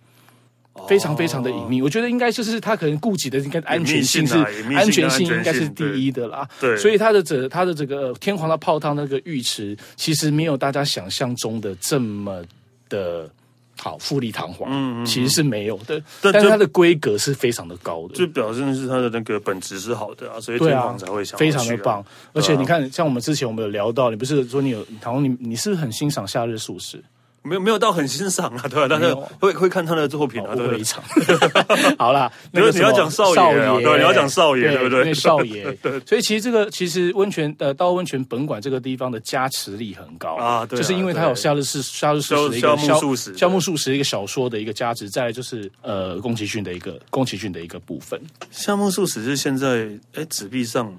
[0.88, 4.38] 非常非常的隐秘，我觉得应该就是他可能顾及的应该安全性是
[4.76, 6.48] 安全性应该是第一的啦。
[6.60, 12.42] 对，所以他的这他的这个天皇的泡汤那个浴池，其实没有大家想象中的这么
[12.88, 13.30] 的
[13.78, 14.70] 好富丽堂皇。
[14.72, 22.04] 嗯，其实是没有的，但是它的规格是非常的高的，就表现是它的那个本质是好的啊，所以天皇才会想非常的棒。
[22.32, 27.04] 而且你看，像我们之前我们有聊到，你不是说你有，好像你你是不是很欣赏夏日素食？
[27.44, 28.88] 没有没有到很欣赏啊， 对吧？
[28.90, 30.78] 但是会会看他的作品啊，对。
[30.80, 31.04] 一场，
[31.98, 35.14] 好啦， 那个你要讲少爷，对，你要讲少爷，对不对？
[35.14, 36.00] 少爷，对。
[36.02, 48.20] 所以其实这个其实温泉呃，到温泉本馆这个地方的加持力很高啊，对，就是因为它有夏日是夏日宿食的一个夏目漱石夏目漱石一个小说的一个加持，再来就是呃宫崎骏的一个宫崎骏的一个部分。
[48.52, 50.94] 夏目漱石是现在哎纸币上。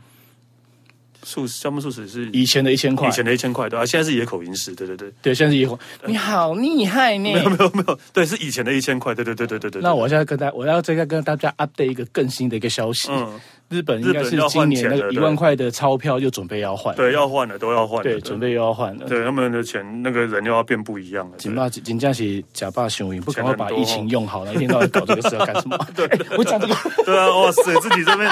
[1.23, 5.79] 素项目素食是以前的一千块，以前的一千块对啊，现在是野口银石，对对对，对，现在是野口。
[6.07, 7.33] 你好厉害呢！
[7.33, 9.83] 没有没有没有，对，是以前的一千块，对对对对对对。
[9.83, 13.09] 那我现在跟大家，我要再跟大家 update 一个更新的一个消息。
[13.11, 13.41] 嗯，
[13.73, 19.07] 日本应该是今年那个一万块的钞票就准备要换，对，要换了，都要换，对，准备又要换了。
[19.09, 21.37] 对，他们的钱那个人又要变不一样了。
[21.39, 25.79] 紧巴紧张是假霸雄鹰，不赶快把疫情用好了，一天到晚搞这个事要 干什么？
[25.97, 26.07] 对，
[26.37, 28.31] 我讲这个，对啊，哇塞，自己这边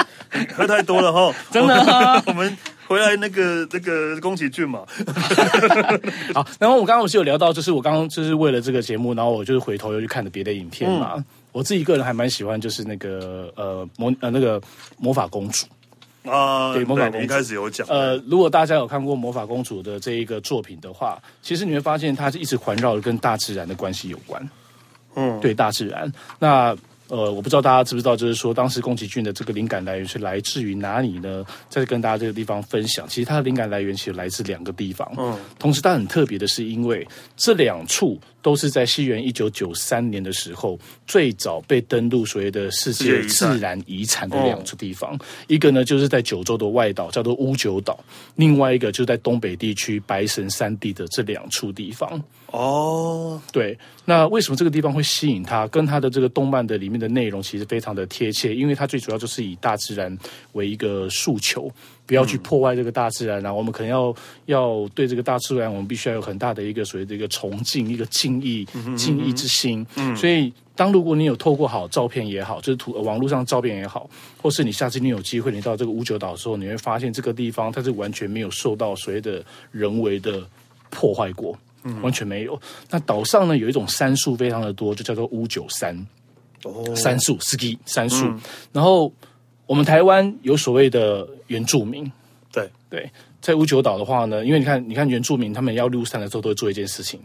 [0.55, 2.55] 喝太多了哈，真的，我们。
[2.87, 4.81] 回来那个那个宫崎骏嘛，
[6.35, 11.13] 好，然后我刚刚我是有聊到，就是我刚刚就是为了这个节目，然后我就是回头又去看了别的影片嘛。
[11.15, 14.61] 嗯、我自己个人还蛮喜欢，就是那个呃魔呃那个
[14.97, 15.65] 魔法公主
[16.23, 17.87] 啊，对魔法公主一开始有讲。
[17.89, 24.49] 呃，如果大家有看过魔法公主的这一个作品的话，其实你会发现它是一直环绕着跟大自然的关系有关。
[25.15, 26.75] 嗯，对大自然那。
[27.11, 31.45] 呃，我不知道大家知不知道，就是说当时宫崎骏的这个灵感来源是来自于哪里呢？
[31.67, 35.05] 在跟大家这个地方分享，其实它的灵感来源其实来自两个地方。
[35.17, 45.17] 嗯，同时它很特别的是，因为这两处都是在西元一九九三年的时候，最早被登录所谓的世界自然遗产的两处地方。
[45.47, 47.93] 一个呢，就是在九州的外岛，叫做屋久岛；
[48.35, 52.21] 另外一个就在东北地区白神山地的这两处地方。
[52.47, 55.65] 哦，对，那为什么这个地方会吸引他？
[55.67, 60.17] 跟他的这个动漫的里面的内容其实非常的贴切，因为它最主要就是以大自然
[60.51, 61.71] 为一个诉求，
[62.05, 64.13] 不要去破坏这个大自然，然后我们可能要
[64.45, 68.65] 要对这个大自然，我们必须要有很大的一个所谓的一个崇敬、一个敬意、
[68.97, 69.85] 敬意之心。
[69.95, 74.09] 嗯，所以当如果你有透过好照片也好，就是图网络上照片也好，
[74.41, 80.43] 或是你下次你有机会你到这个五九岛的时候，你会发现这个地方它是完全没有受到所谓的人为的
[80.89, 81.57] 破坏过。
[82.03, 82.61] 完全没有。
[82.91, 85.97] 那岛上呢，有一种杉树非常的多，就叫做五九杉。
[86.63, 88.27] 哦，杉树，ski 杉树。
[88.27, 88.39] 嗯、
[88.71, 89.11] 然后
[89.71, 92.03] 我们台湾有所谓的原住民。
[92.51, 97.17] 对对，在屋久岛的话呢，因为你看，你看原住民他们要入山的时候，都会做一件事情。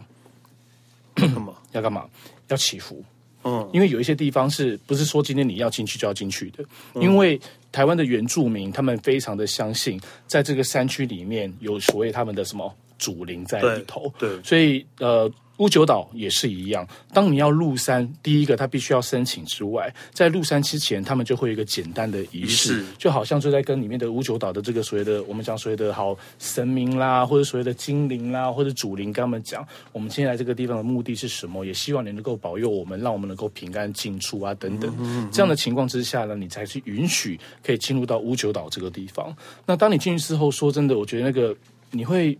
[1.13, 1.53] 干嘛？
[1.73, 2.05] 要干嘛？
[2.47, 3.03] 要祈福。
[3.43, 6.63] 嗯，因为有一些地方是不是说今天你要进去就要进去的？
[6.93, 7.37] 嗯、因为
[7.69, 12.73] 台湾的原住民他们非常的相信，在这个山区里面有所谓他们的什么？
[12.97, 16.87] 祖灵在里头，对，对，所以呃，屋久岛也是一样。
[17.13, 31.65] 当你要入山，第一个他必须要申请之外，在入山之前，他们就会有一个简单的仪式，就好像就在跟里面的乌九岛的这个所谓的我们讲所谓的好神明啦，或者所谓的精灵啦，或者祖灵跟他们讲，我们今天来这个地方的目的是什么？
[31.65, 34.89] 也希望你能够保佑我们，让我们能够平安进出啊，等等。
[34.91, 39.35] 嗯嗯嗯，这样的情况之下呢，你才去允许可以进入到乌九岛这个地方。
[39.65, 41.55] 那当你进去之后，说真的，我觉得那个
[41.89, 42.37] 你会。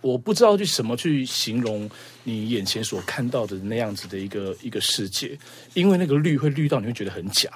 [0.00, 1.88] 我不知道去什么去形容
[2.24, 5.36] 你眼前所看到的那样子的一个一个世界，
[5.74, 7.50] 因为那个绿会绿到你会觉得很假。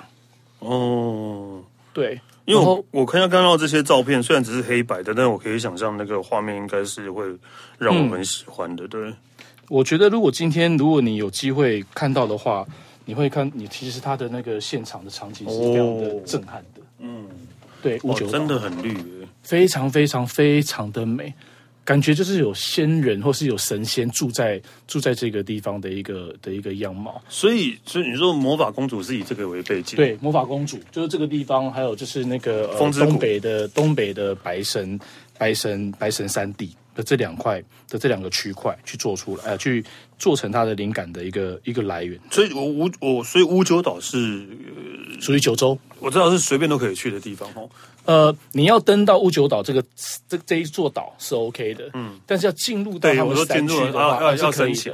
[0.58, 7.24] 哦，对，因为我我看到看到这些照片，虽然只是黑白的，但我可以想象那个画面应该是会
[7.78, 8.84] 让我们喜欢的。
[8.84, 9.14] 嗯、对，
[9.68, 12.66] 我觉得如果今天如果你有机会看到的话，
[13.04, 16.80] 你会看你其实他的那个现场的场景是非常的震撼的。
[17.00, 17.26] 嗯，
[17.82, 18.96] 对，屋久岛真的很绿，
[19.42, 21.34] 非常非常非常的美。
[21.84, 29.96] 感觉就是有仙人或是有神仙住在住在这个地方的一个的一个样貌，所以所以你说魔法公主是以这个为背景？
[29.96, 34.98] 对，魔法公主就是这个地方，还有就是那个、呃、东北的东北的白神
[35.36, 39.84] 白神白神山地的这两块的这两个区块去做出来，呃，去
[40.20, 42.16] 做成它的灵感的一个一个来源。
[42.30, 47.68] 所以我屋我所以屋久岛是、呃、属于九州，我知道是随便都可以去的地方哦。
[48.04, 49.82] 呃，你要登到乌九岛这个
[50.28, 54.92] 这这一座岛是 OK 的，嗯，但是要进入到他们山区的话，要要申请。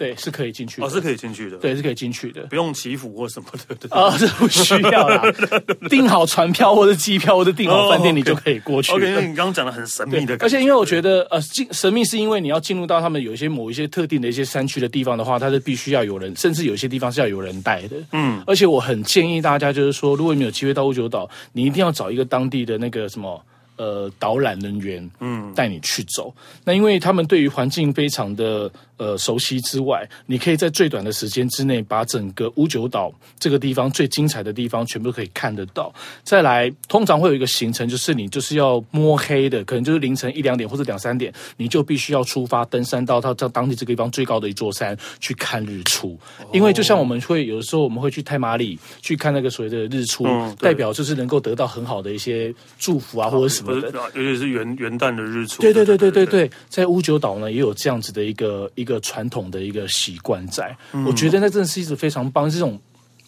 [0.00, 0.86] 对，是可以进去的。
[0.86, 1.58] 哦，是可以进去的。
[1.58, 3.46] 对，是可以进去的，不用祈福或什么
[3.78, 3.94] 的。
[3.94, 5.22] 啊， 这不需要啦。
[5.90, 8.92] 订好船票或者机票或者订好饭店，你就可以过去。
[8.92, 10.46] OK，因为你刚刚讲的很神秘的感觉。
[10.46, 17.96] 而且因为我觉得，呃，进神秘是因为你要进入到他们有一些某一些特定的一些山区的地方的话，它是必须要有人，甚至有一些地方是要有人带的。
[18.12, 18.42] 嗯。
[18.46, 23.38] 而且我很建议大家，就是说，如果你有机会到屋久岛，你一定要找一个当地的那个什么。
[23.76, 26.30] 呃，导览人员，嗯，带你去走。
[26.36, 35.90] 嗯、那因为他们对于环境非常的呃熟悉之外，你可以在最短的时间之内把整个屋久岛这个地方最精彩的地方全部可以看得到。
[36.22, 46.18] 再来，通常会有一个行程，就是你就是要摸黑的，可能就是凌晨一两点或者两三点，你就必须要出发登山到到到当地这个地方最高的一座山去看日出。
[46.38, 53.90] 哦、因为就像我们会有的时候我们会去太马里去看那个所谓的日出，嗯、代表就是能够得到很好的一些祝福啊，或者什么的。
[54.14, 62.80] 尤其是元元旦的日出，对对对对对对，在乌九岛呢也有这样子的一个一个传统的一个习惯在，嗯、我觉得那真的是一直非常棒，这种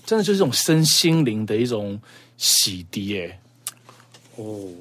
[0.05, 2.01] 真的就是一种身心灵的一种
[2.37, 3.41] 洗涤，哎，
[4.37, 4.73] 哦。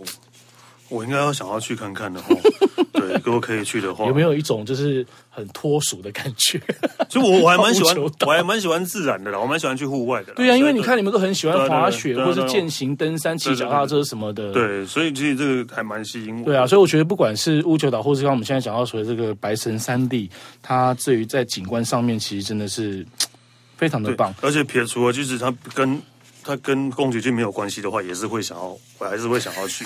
[0.91, 2.35] 我应该要想要去看看的话，
[2.91, 6.61] 对，如果可以去的话，有没有一种就是很脱俗的感觉？
[7.09, 7.95] 所以我我还蛮喜欢，
[8.27, 10.33] 我还蛮喜欢自然的啦，我蛮喜欢去户外的。
[10.33, 14.51] 对呀、啊，因为你看你们都很喜欢滑雪，或是健行、登山、骑脚踏车什么的。
[14.51, 16.45] 对，所以其实这个还蛮吸引我。
[16.45, 20.29] 对啊，所以我觉得不管是乌九岛，或是刚我们现在讲到说的这个白神山地，
[20.61, 23.05] 它至于在景观上面，其实真的是
[23.77, 24.33] 非常的棒。
[24.41, 26.01] 而且撇除了，就是它跟。
[26.43, 29.85] 他跟宫崎骏没有关系的话，也是会想要，我 还是会想要去，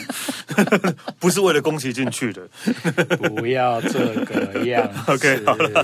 [1.19, 2.47] 不是为了宫崎骏去的。
[3.35, 5.83] 不要这个样，OK，好了。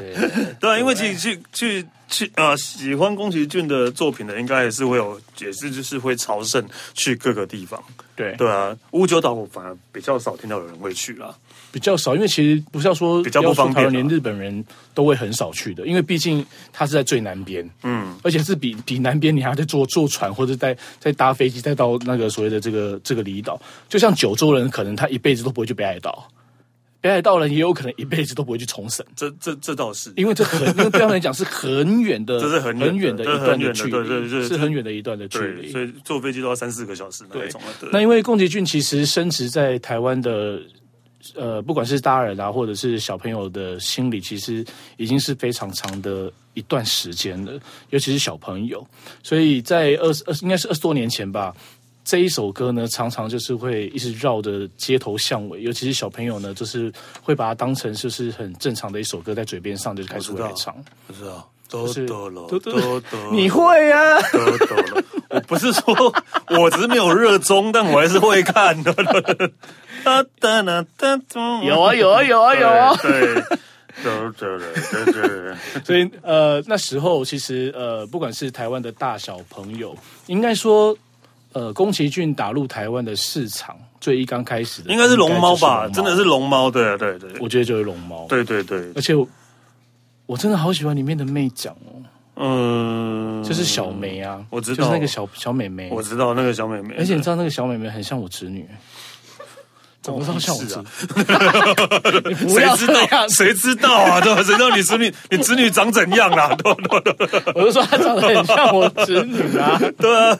[0.60, 7.82] 对啊，因为其实去去去啊，喜欢宫崎骏的作品的，应该也是会有，也是就是会朝圣去各个地方。
[8.16, 11.36] 对对啊，乌九岛我反而比较少听到有人会去啦。
[11.72, 26.28] 比较少，因为其实不是要说比较不方便，连日本人都会很少去的，因为毕竟它是在最南边，嗯，而且是比比南边你还要再坐坐船或者在在搭飞机再到那个所谓的这个这个离岛，就像九州人可能他一辈子都不会去北海道，
[27.00, 29.06] 北海道人也有可能一辈子都不会去冲绳。
[29.16, 37.62] 这这这倒是，因为这很，因为对他们来讲是很远的， 这是很很远的一段的距离，对对对，是很远的一段的距离，所以坐飞机都要三四个小时那种。
[37.94, 40.60] 那因为宫崎骏其实深植在台湾的。
[41.36, 44.66] 呃，不管是大人啊，或者是小朋友的心理，其实
[44.98, 47.60] 已经是非常长的一段时间了。
[47.90, 48.86] 尤其是小朋友，
[49.24, 51.56] 所以在二十二应该是二十多年前吧，
[52.04, 56.92] 这一首歌呢，常常就是会一直绕着街头巷尾，尤其是小朋友呢，就是
[57.22, 60.76] 会把它当成就是很正常的一首歌，在嘴边上就开始会来唱。
[61.08, 61.42] 不知道，就是
[61.72, 63.02] 哆哆啰哆哆，
[63.32, 64.22] 你会呀？
[64.32, 66.14] 哆哆啰，我不是说
[66.60, 68.94] 我只是没有热衷，但我还是会看的。
[70.04, 73.36] 哒哒哒哒哒，有啊有啊有啊有啊，对，
[74.04, 74.58] 对对
[75.06, 79.96] 对对，所以呃那时候其实呃不管是台湾的大小朋友，
[80.28, 80.96] 应该说
[81.54, 89.14] 呃宫崎骏打入台湾的市场最一刚开始的，应该是龙猫吧，真的是龙猫，对对对，我觉得就是龙猫，对对对，而且
[90.32, 92.00] 我真的好喜欢里面的妹讲哦，
[92.36, 98.66] 嗯，就是小梅啊，我知道，就是那个小小美眉，我知道那个小美眉，而且你知道那个小美眉很像我侄女。
[100.02, 100.84] 怎么 知道像我啊？
[102.28, 104.20] 你不要这样，谁知道啊？
[104.22, 104.42] 对吧？
[104.44, 105.14] 谁知道你侄女？
[105.30, 106.54] 你侄女长怎样啊？
[106.58, 109.80] 对对我就说她长得很像我侄女啊。
[110.00, 110.36] 对啊，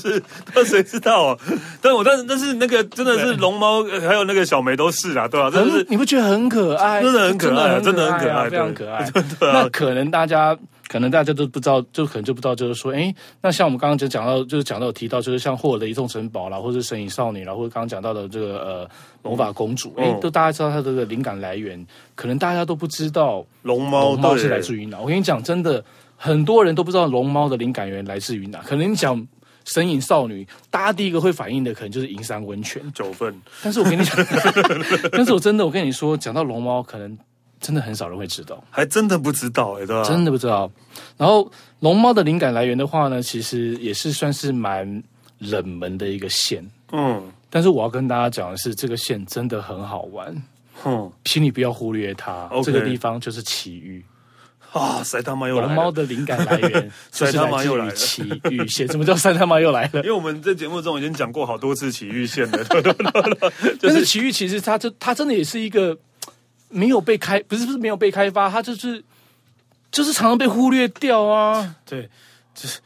[0.00, 0.22] 是，
[0.54, 1.36] 那谁知道啊？
[1.80, 5.50] 但我但是但是那个真的是龙猫，还有那个小梅都是啊，对吧？
[5.50, 7.02] 真的是你不觉得很可爱？
[7.02, 9.10] 真的很可爱，真的很可爱，非常可爱。
[9.40, 10.56] 那可能大家。
[10.92, 18.90] 可能大家都不知道，就可能就不知道，就是说，哎，那像我们刚刚就讲到，就是讲到有提到，就是像霍尔的移动城堡啦，或者是神隐少女啦，或者刚刚讲到的这个呃
[19.22, 21.82] 魔法公主，哎、嗯，都大家知道它的这个灵感来源，
[22.14, 25.00] 可能大家都不知道龙猫龙猫是来自于哪。
[25.00, 25.82] 我跟你讲，真的
[26.14, 28.58] 很多人都不知道龙猫的灵感源来自于哪。
[28.58, 29.26] 可能你讲
[29.64, 33.34] 神隐少女，大家第一个会反应的可能就是银山温泉 九份。
[33.62, 34.14] 但是我跟你讲，
[35.10, 37.18] 但是我真的我跟你说，讲到龙猫，可能。
[37.62, 40.02] 真的很少人会知道，还真的不知道哎，对吧？
[40.02, 40.70] 真的不知道。
[41.16, 45.02] 然后龙猫的灵感来源的话呢，其实也是算是蛮
[45.38, 46.68] 冷门的一个线。
[46.90, 50.34] 嗯，但是我要跟大家讲的是，这个线真的很好玩。
[50.84, 52.50] 嗯，请你不要忽略它。
[52.64, 54.04] 这个地方就是奇遇
[54.72, 55.66] 啊，塞他妈又来了。
[55.68, 57.92] 龙猫的灵感来源， 塞他妈又来了。
[57.92, 60.02] 埼玉县，什么叫塞他妈又来了？
[60.02, 62.58] 因为我们在节目中已经讲过好多次奇遇县了。
[63.80, 65.96] 但是奇遇其实它这它真的也是一个。
[66.72, 69.04] 没有被开，不是不是没有被开发，它就是
[69.90, 71.76] 就是常常被忽略掉啊。
[71.84, 72.08] 对，
[72.54, 72.80] 就是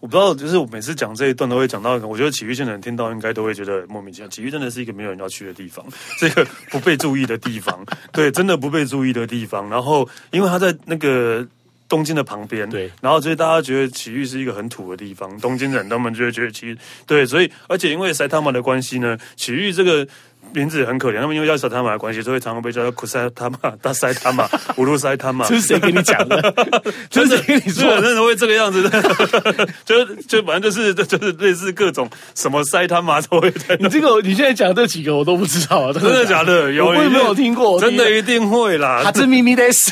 [0.00, 4.28] 我不知道，就是我每次讲这一段都会讲到，我觉得埼玉县的人听到应该都会觉得莫名其妙。
[4.28, 5.86] 埼玉真的是一个没有人要去的地方，
[6.18, 9.70] 这个不被注意的地方，对， 真的不被注意的地方。
[9.70, 11.46] 然后因为他在那个
[11.88, 20.08] 东京的旁边，对，然后所以大家觉得埼玉是一个很土的地方，东京人他们就会觉得埼玉对，所以而且因为塞他们的关系呢，埼玉这个。
[20.52, 25.46] 名字也很可怜，他们因为叫小他玛的关系，所以常常被叫做苦塞他玛、大塞他玛、 乌鲁塞他玛。
[25.46, 26.54] 这是谁跟你讲的？
[27.10, 28.02] 这是谁跟你说的？
[28.02, 29.02] 真的会这个样子的？
[29.84, 33.76] 就就反正就是就是类似各种什么塞他玛都会在。
[33.80, 36.70] 你这个你现在讲这几个我都不知道，真的假的？
[36.72, 37.80] 有我有没有听过？
[37.80, 39.02] 真的一定会啦。
[39.04, 39.90] 哈兹咪咪的是，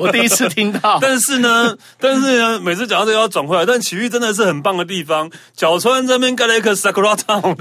[0.00, 0.98] 我第一次听到。
[1.00, 3.64] 但是呢，但是呢，每次讲到这个要转回来。
[3.64, 7.56] 但奇遇真的是很棒的地方，角川这边盖了一个 Sakura Town。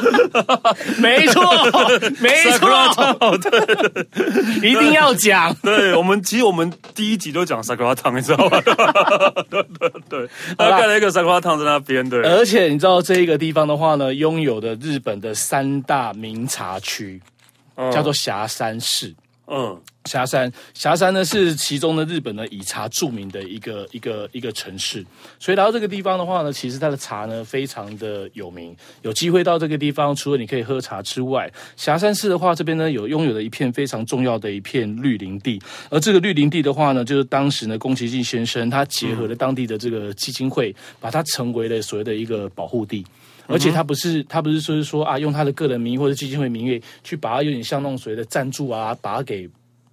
[0.98, 1.42] 没错，
[2.20, 5.54] 没错，对，一定要讲。
[5.62, 8.60] 对我们，其实我们第一集都讲 Sakura Town，你知道吗？
[9.50, 12.22] 对对对，他盖了一个 Sakura Town 在那边，对。
[12.22, 17.20] 而且你知道这一个地方的话呢，拥有的日本的三大名茶区，
[17.92, 19.14] 叫做霞山市。
[19.52, 25.04] 嗯，狭山，霞山呢是其中的日本的以茶著名的一个一个一个城市，
[25.40, 28.76] 所以来到这个地方的话呢，其实它的茶呢非常的有名。
[29.02, 43.04] 有机会到这个地方，除了你可以喝茶之外，霞山市的话，这边呢有拥有的一片非常重要的一片绿林地，而这个绿林地的话呢，就是当时呢宫崎骏先生他结合了当地的这个基金会，把它成为了所谓的一个保护地。
[43.46, 49.48] 而且他不是他不是说是说啊，用他的个人名义或者基金会名义去把它有点像那种所谓的赞助啊，把它给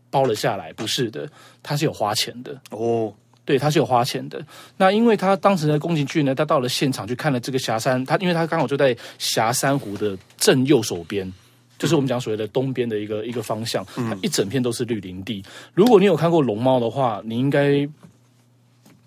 [0.10, 1.30] 包了下来，不是的，
[1.62, 4.40] 他是有花钱的哦，对，他是有花钱的。
[4.78, 11.32] 那因为他当时的宫崎骏呢，他到了现场去看了这个霞山，他因为他刚好就在霞山湖的正右手边，
[11.78, 15.44] 就是我们讲所谓的东边的一个一个方向，它一整片都是绿林地。
[15.74, 17.88] 如果你有看过龙猫的话，你应该。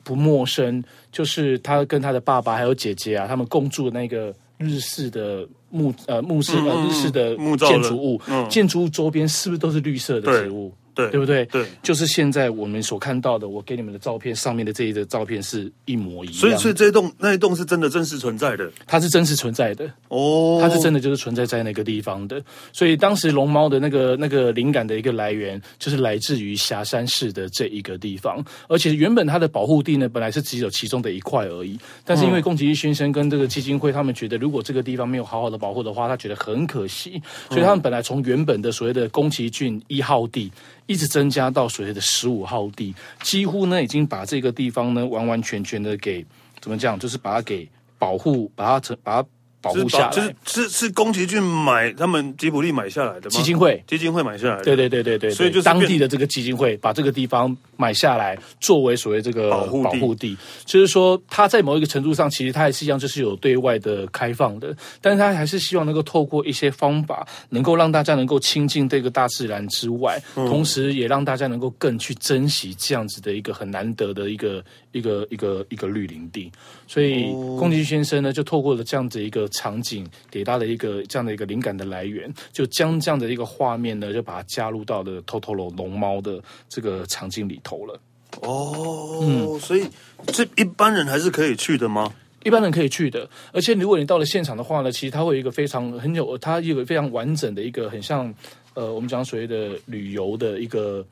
[0.02, 0.82] 不陌生，
[1.12, 10.72] 就是他跟他的爸爸还有姐姐啊，他们共住的那个日式的木呃木式呃日式的建筑物，建筑物周边是不是都是绿色的植物？
[11.02, 11.44] 对对不对？
[11.46, 16.36] 对，就是现在我们所看到的，我给你们的照片上面的这一个照片是一模一样。
[16.36, 22.42] 所以，所以这一栋那一栋是真的真实存在的，它是真实存在的哦，它是真的就是存在在那个地方的。
[22.72, 28.44] 所以当时龙猫的那个那个灵感的一个来源，就是来自于霞山市的这一个地方。
[28.68, 31.78] 而且原本它的保护地呢，本来是只有其中的一块而已。
[32.04, 37.20] 但是因为宫崎骏先生跟这个基金会，他们觉得如果这个地方没有好好的保护的话，他觉得很可惜。
[37.48, 40.50] 所以他们本来从原本的所谓的宫崎骏一号地，
[40.90, 46.26] 一直增加到所谓的十五号地，几乎呢已经把这个地方呢完完全全的给
[46.60, 49.28] 怎么讲，就是把它给保护，把它成把它。
[49.62, 53.36] 保护下来，就是是是宫崎骏买他们吉卜力买下来的吗？
[53.36, 60.36] 基金会基金会买下来的，对对对对对，所以就是当地的这个基金会把这个地方买下来，作为所谓这个保护保护地。
[60.66, 74.62] 就是说，它在某一个程度上，其实它还是一样，就是有对外的开放的，但是他还是希望能够透过一些方法，能够让大家能够亲近这个大自然之外，嗯、同时也让大家能够更去珍惜这样子的一个很难得的一个
[74.92, 76.52] 一个一个一个绿林地。
[76.86, 88.00] 所以，宫崎先生呢，就透过了这样子一个场景，给他的一个这样的一个灵感的来源，就将这样的一个画面呢，就把它加入到了 Totoro 龙猫的这个场景里头了。
[88.42, 89.86] 哦，嗯，所以
[90.26, 92.12] 这一般人还是可以去的吗？
[92.44, 98.32] 一般人可以去的，而且如果你到了现场的话呢，其实它会有一个非常很有，它有一个非常完整的一个很像
[98.74, 101.04] 呃，我们讲所谓的旅游的一个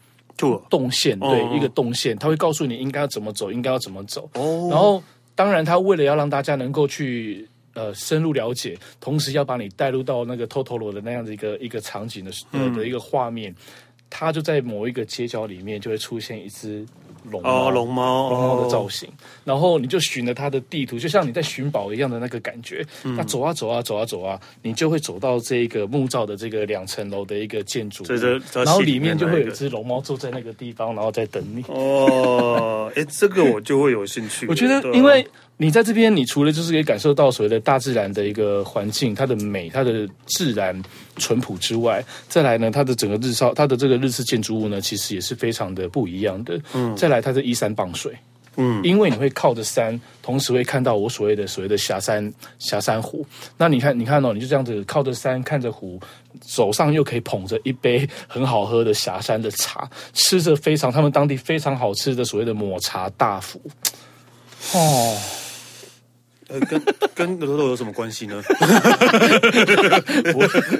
[0.71, 5.03] 动线，对，哦、一个动线，它会告诉你应该要怎么走，应该要怎么走，哦，然后。
[5.39, 13.55] 当然，他为了要让大家能够去呃深入了解，同时要把你带入到那个 Totoro 的那样的一个一个场景的呃的一个画面，
[14.11, 16.85] 他就在某一个街角里面就会出现一只
[17.31, 19.09] 龙猫，龙猫，龙猫的造型，
[19.45, 22.87] 然后你就寻着它的地图，就像你在寻宝一样的那个感觉。
[23.03, 28.05] 那走啊走啊走啊走啊，你就会走到这个木造的这个两层楼的一个建筑，
[28.55, 31.63] 然后里面就会有一只龙猫坐在那个地方，然后在等你。
[31.69, 32.91] 哦。
[32.97, 34.47] 哎，这个我就会有兴趣。
[34.49, 35.27] 我觉得，因为
[35.61, 40.81] 你在这边，你除了就是可以感受到所谓的大自然的一个环境，它的美，它的自然
[41.17, 46.59] 淳朴之外，再来呢，它的整个日照，它的这个日式建筑物呢，其实也是非常的不一样的。
[46.75, 48.17] 嗯，再来，它是依山傍水。
[48.55, 53.27] 嗯，因为你会靠着山，同时会看到我所谓的所谓的霞山霞山湖。
[53.57, 56.01] 那你看，你看哦，你就这样子靠着山，看着湖，
[56.47, 63.61] 手上又可以捧着一杯很好喝的霞山的茶，吃着非常他们当地非常好吃的所谓的抹茶大福。
[64.73, 65.19] 哦。
[66.49, 66.83] 呃，跟
[67.15, 68.43] 跟龙猫有什么关系呢？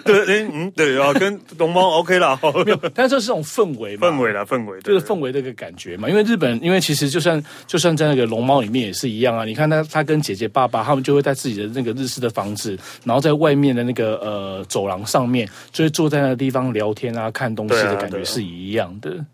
[0.05, 6.09] 对，嗯，对啊，跟龙猫 OK 啦，没有，但是这是种氛围嘛，氛围啦，氛围，就是氛围的一个感觉嘛。
[6.09, 9.45] 因为日本，因为其实就算就算在那个龙猫里面也是一样啊。
[9.45, 19.25] 你看他，他跟姐姐、爸爸他们就会在自己的那个日式的房子，然后在外面的那个呃走廊上面，就会坐在那个地方聊天啊，看东西的感觉是一样的。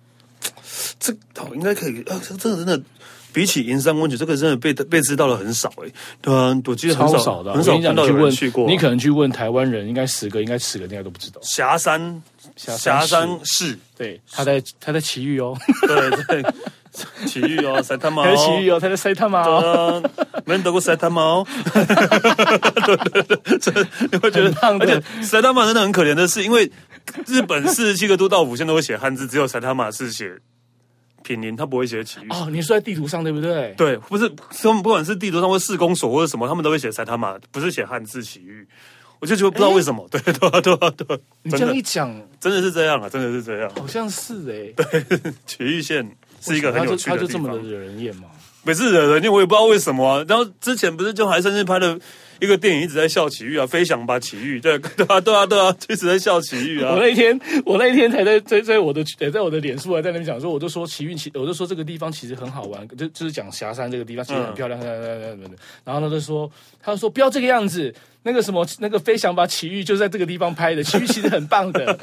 [0.98, 1.14] 这
[1.54, 2.82] 应该可以啊，这这个真的。
[3.34, 5.90] 比起银山温泉，这个真的被被知道的很少哎，
[6.22, 8.68] 对啊，我记得很少，的，很少看到有人去过。
[8.68, 11.40] 你可能去问台湾人，应该十个，应该十个应该都不知道。
[11.42, 12.22] 霞山，
[12.56, 16.52] 霞山市，对，他在他在奇遇哦，对对，
[17.26, 20.00] 奇遇哦，埼玉哦，埼玉哦，他在埼玉哦，
[20.46, 23.72] 没人得过埼玉哦，对对对，这
[24.12, 26.70] 你会觉得，而且埼玉真的很可怜的是，因为
[27.26, 30.38] 日本四十七个都道府县都会写汉字，只有塞他马是写。
[31.24, 33.74] 品林他不会写奇遇哦，你说在地图上对不对？
[33.76, 34.30] 对，不是
[34.62, 38.64] 他们不管是地图上或市公所或者什么，他们都会写塞他玛，不是写汉字奇遇。
[39.20, 41.20] 我就觉得不知道为什么，对对对对。
[41.42, 44.72] 你这样一讲，真的是这样啊，真的是这样，好像是哎。
[44.76, 45.04] 对，
[45.46, 46.06] 奇遇县
[46.40, 48.28] 是一个很有趣的地方，他就这么的惹人厌吗？
[48.62, 50.24] 每次惹人厌，我也不知道为什么啊。
[50.28, 51.98] 然后之前不是就还甚至拍了。
[52.40, 56.92] 一个电影一直在笑奇遇啊，飞翔吧奇遇，对对啊对啊对啊，一直在笑奇遇啊。
[56.92, 64.80] 我那一天，我那一天才在在在我的在我的脸书还在那边讲说，我就说奇遇奇，我就说这个地方其实很好玩，就就是讲霞山这个地方其实很漂亮，
[65.84, 66.50] 然后他就说，
[66.84, 67.94] 他就说不要这个样子。
[68.26, 71.94] 那个什么，那个飞翔吧奇遇就在这个地方拍的，奇遇其实很棒的。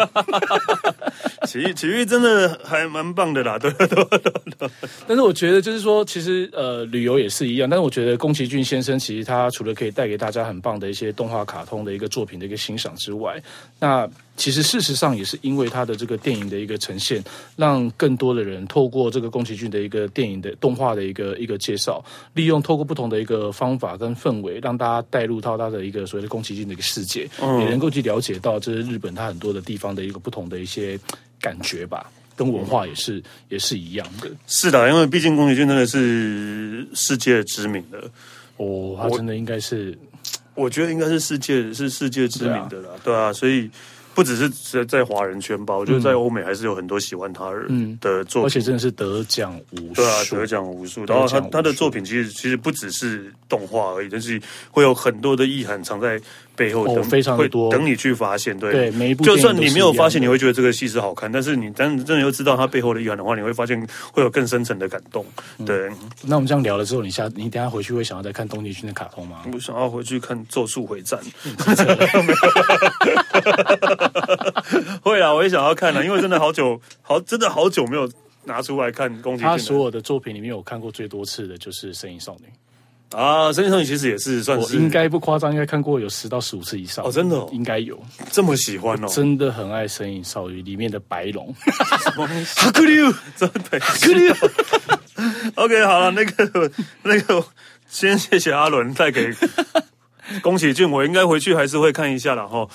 [1.48, 4.20] 奇遇，奇遇真的还蛮棒的啦，对对对
[4.60, 4.70] 对。
[5.08, 7.68] 但是我觉得就是说，其实呃旅游也是一样。
[7.68, 13.42] 但是我觉得宫崎骏先生其实他除了可以带给大家很棒的一些动画卡通的一个作品的一个欣赏之外，
[13.80, 14.08] 那。
[14.38, 17.24] 其实事实上也是因为他的这个电影的一个呈现，
[17.56, 22.04] 让更多的人透过这个宫崎骏的一个电影的动画的一个一个介绍，
[22.34, 31.00] 利用透过不同的一个方法跟氛围，让大家带入到他的一个所谓的宫崎骏的一个世界，嗯、也能够去了解到这是日本它很多的地方的一个不同的一些
[31.40, 34.32] 感觉吧，跟文化也是、嗯、也是一样的。
[34.48, 38.10] 是的，因为毕竟宫崎骏真的是世界知名的
[38.58, 39.96] 哦，他真的应该是，
[40.56, 43.70] 我，我觉得应该是世界是世界知名的了，对啊，对啊，所以。
[44.14, 47.52] 不只是在在华人圈吧，我觉得在欧美还是有很多喜欢他
[48.02, 51.06] 的作品，而且真的是得奖无数，对啊，得奖无数。
[51.06, 56.20] 然后他他的作品其实其实不只是动画而已，但是会有很多的意涵藏在
[56.62, 58.56] 背后，哦，非常多，等你去发现。
[58.60, 63.84] 对，对，每一部就算你没有发现，你会觉得这个戏是好看，但是你真真的又知道它背后的意涵的话，你会发现
[64.14, 65.26] 会有更深层的感动。
[65.66, 69.42] 对，嗯，那我们这样聊了之后，你下你等下回去会想要再看东尼君的卡通吗？
[69.52, 71.20] 我想要回去看《咒术回战》。
[75.02, 78.08] 会啊，我也想要看了，因为真的好久，好真的好久没有
[78.44, 79.48] 拿出来看宫崎骏。
[79.48, 82.46] 他所有的作品里面，我看过最多次的就是《神隐少女》
[83.12, 88.02] 啊，《神隐少女》其实也是算是，我应该不夸张，应该看过有十到十五次以上哦，真的、哦、应该有。
[88.32, 93.80] 这么喜欢哦，真的很爱《神隐少女》里面的白龙，哈克溜，真的？
[93.80, 94.34] 哈克溜。
[95.56, 96.72] OK，好了，那个
[97.04, 97.44] 那个，
[97.88, 99.30] 先谢谢阿伦带给。
[100.42, 102.68] 宫崎骏，我应该回去还是会看一下的哈。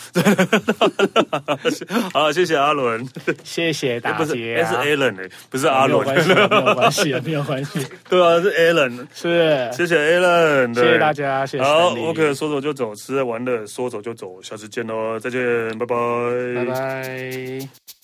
[2.12, 3.06] 好，谢谢阿伦，
[3.44, 4.18] 谢谢大家。
[4.18, 7.86] 不是，是 Alan 哎，不是阿伦，没有关系，没有 关系，没有关系。
[8.08, 11.64] 对啊，是 Alan，是，谢谢 Alan，谢谢大家，谢谢。
[11.64, 15.40] 好，OK，说走就走，吃完了说走就走，下次见喽，再见，
[15.78, 15.96] 拜拜，
[16.56, 17.95] 拜拜。